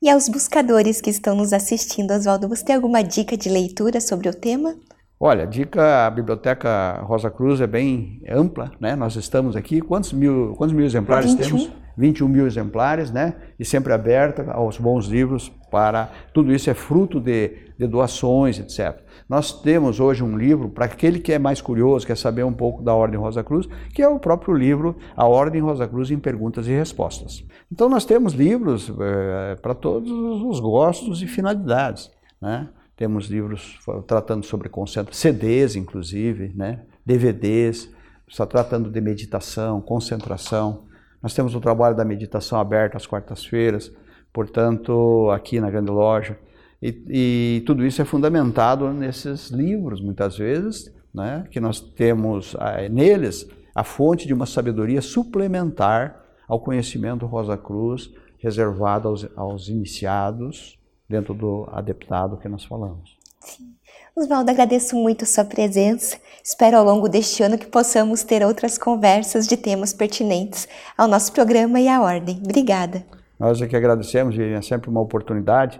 E 0.00 0.10
aos 0.10 0.28
buscadores 0.28 1.00
que 1.00 1.10
estão 1.10 1.34
nos 1.34 1.52
assistindo, 1.52 2.12
Oswaldo, 2.12 2.48
você 2.48 2.64
tem 2.64 2.76
alguma 2.76 3.02
dica 3.02 3.36
de 3.36 3.48
leitura 3.48 4.00
sobre 4.00 4.28
o 4.28 4.34
tema? 4.34 4.76
Olha, 5.18 5.46
dica, 5.46 6.06
a 6.06 6.10
Biblioteca 6.10 7.00
Rosa 7.02 7.30
Cruz 7.30 7.60
é 7.62 7.66
bem 7.66 8.20
ampla, 8.28 8.70
né? 8.78 8.94
Nós 8.94 9.16
estamos 9.16 9.56
aqui, 9.56 9.80
quantos 9.80 10.12
mil, 10.12 10.54
quantos 10.58 10.74
mil 10.74 10.84
exemplares 10.84 11.32
21. 11.32 11.46
temos? 11.46 11.72
21 11.96 12.28
mil 12.28 12.46
exemplares, 12.46 13.10
né? 13.10 13.34
E 13.58 13.64
sempre 13.64 13.94
aberta 13.94 14.52
aos 14.52 14.76
bons 14.76 15.06
livros 15.06 15.50
para... 15.70 16.10
Tudo 16.34 16.52
isso 16.52 16.68
é 16.68 16.74
fruto 16.74 17.18
de, 17.18 17.52
de 17.78 17.86
doações, 17.86 18.58
etc. 18.58 19.00
Nós 19.26 19.50
temos 19.62 19.98
hoje 19.98 20.22
um 20.22 20.36
livro 20.36 20.68
para 20.68 20.84
aquele 20.84 21.18
que 21.18 21.32
é 21.32 21.38
mais 21.38 21.62
curioso, 21.62 22.06
quer 22.06 22.18
saber 22.18 22.44
um 22.44 22.52
pouco 22.52 22.82
da 22.82 22.94
Ordem 22.94 23.18
Rosa 23.18 23.42
Cruz, 23.42 23.66
que 23.94 24.02
é 24.02 24.08
o 24.08 24.18
próprio 24.18 24.52
livro 24.54 24.96
A 25.16 25.26
Ordem 25.26 25.62
Rosa 25.62 25.88
Cruz 25.88 26.10
em 26.10 26.18
Perguntas 26.18 26.68
e 26.68 26.72
Respostas. 26.72 27.42
Então 27.72 27.88
nós 27.88 28.04
temos 28.04 28.34
livros 28.34 28.92
é, 29.00 29.54
para 29.56 29.74
todos 29.74 30.10
os 30.10 30.60
gostos 30.60 31.22
e 31.22 31.26
finalidades, 31.26 32.10
né? 32.40 32.68
Temos 32.96 33.26
livros 33.26 33.78
tratando 34.06 34.46
sobre 34.46 34.70
concentração, 34.70 35.20
CDs 35.20 35.76
inclusive, 35.76 36.52
né? 36.54 36.80
DVDs, 37.04 37.90
está 38.26 38.46
tratando 38.46 38.90
de 38.90 39.00
meditação, 39.00 39.80
concentração. 39.82 40.84
Nós 41.22 41.34
temos 41.34 41.54
o 41.54 41.60
trabalho 41.60 41.94
da 41.94 42.04
meditação 42.04 42.58
aberta 42.58 42.96
às 42.96 43.06
quartas-feiras, 43.06 43.92
portanto, 44.32 45.30
aqui 45.30 45.60
na 45.60 45.70
grande 45.70 45.90
loja. 45.90 46.38
E, 46.82 47.02
e, 47.08 47.62
tudo 47.66 47.86
isso 47.86 48.00
é 48.00 48.04
fundamentado 48.04 48.90
nesses 48.92 49.50
livros, 49.50 50.00
muitas 50.00 50.36
vezes, 50.38 50.92
né, 51.12 51.46
que 51.50 51.60
nós 51.60 51.80
temos 51.80 52.56
neles 52.90 53.48
a 53.74 53.84
fonte 53.84 54.26
de 54.26 54.34
uma 54.34 54.46
sabedoria 54.46 55.02
suplementar 55.02 56.24
ao 56.48 56.60
conhecimento 56.60 57.26
Rosa 57.26 57.56
Cruz, 57.56 58.10
reservado 58.38 59.08
aos, 59.08 59.26
aos 59.36 59.68
iniciados 59.68 60.78
dentro 61.08 61.34
do 61.34 61.68
adeptado 61.72 62.36
que 62.36 62.48
nós 62.48 62.64
falamos. 62.64 63.16
Sim. 63.40 63.74
Oswaldo, 64.14 64.50
agradeço 64.50 64.96
muito 64.96 65.24
a 65.24 65.26
sua 65.26 65.44
presença. 65.44 66.16
Espero 66.42 66.78
ao 66.78 66.84
longo 66.84 67.08
deste 67.08 67.42
ano 67.42 67.58
que 67.58 67.66
possamos 67.66 68.22
ter 68.22 68.42
outras 68.42 68.78
conversas 68.78 69.46
de 69.46 69.56
temas 69.56 69.92
pertinentes 69.92 70.66
ao 70.96 71.06
nosso 71.06 71.32
programa 71.32 71.78
e 71.78 71.86
à 71.86 72.00
ordem. 72.00 72.40
Obrigada. 72.42 73.04
Nós 73.38 73.60
é 73.60 73.66
que 73.66 73.76
agradecemos, 73.76 74.38
é 74.38 74.62
sempre 74.62 74.88
uma 74.88 75.02
oportunidade 75.02 75.78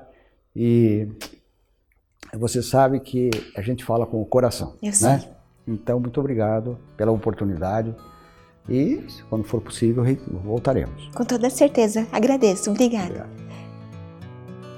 e 0.55 1.09
você 2.35 2.63
sabe 2.63 3.01
que 3.01 3.31
a 3.57 3.63
gente 3.63 3.85
fala 3.85 4.07
com 4.07 4.21
o 4.21 4.27
coração. 4.27 4.75
Eu 4.83 4.89
né? 4.89 4.93
sei. 4.93 5.29
Então, 5.67 5.99
muito 5.99 6.21
obrigado 6.21 6.79
pela 6.97 7.11
oportunidade. 7.13 7.95
E, 8.69 9.05
quando 9.31 9.45
for 9.45 9.61
possível, 9.61 10.05
voltaremos. 10.45 11.09
Com 11.15 11.25
toda 11.25 11.49
certeza. 11.49 12.07
Agradeço. 12.13 12.71
Obrigada. 12.71 13.07
Obrigado. 13.07 13.47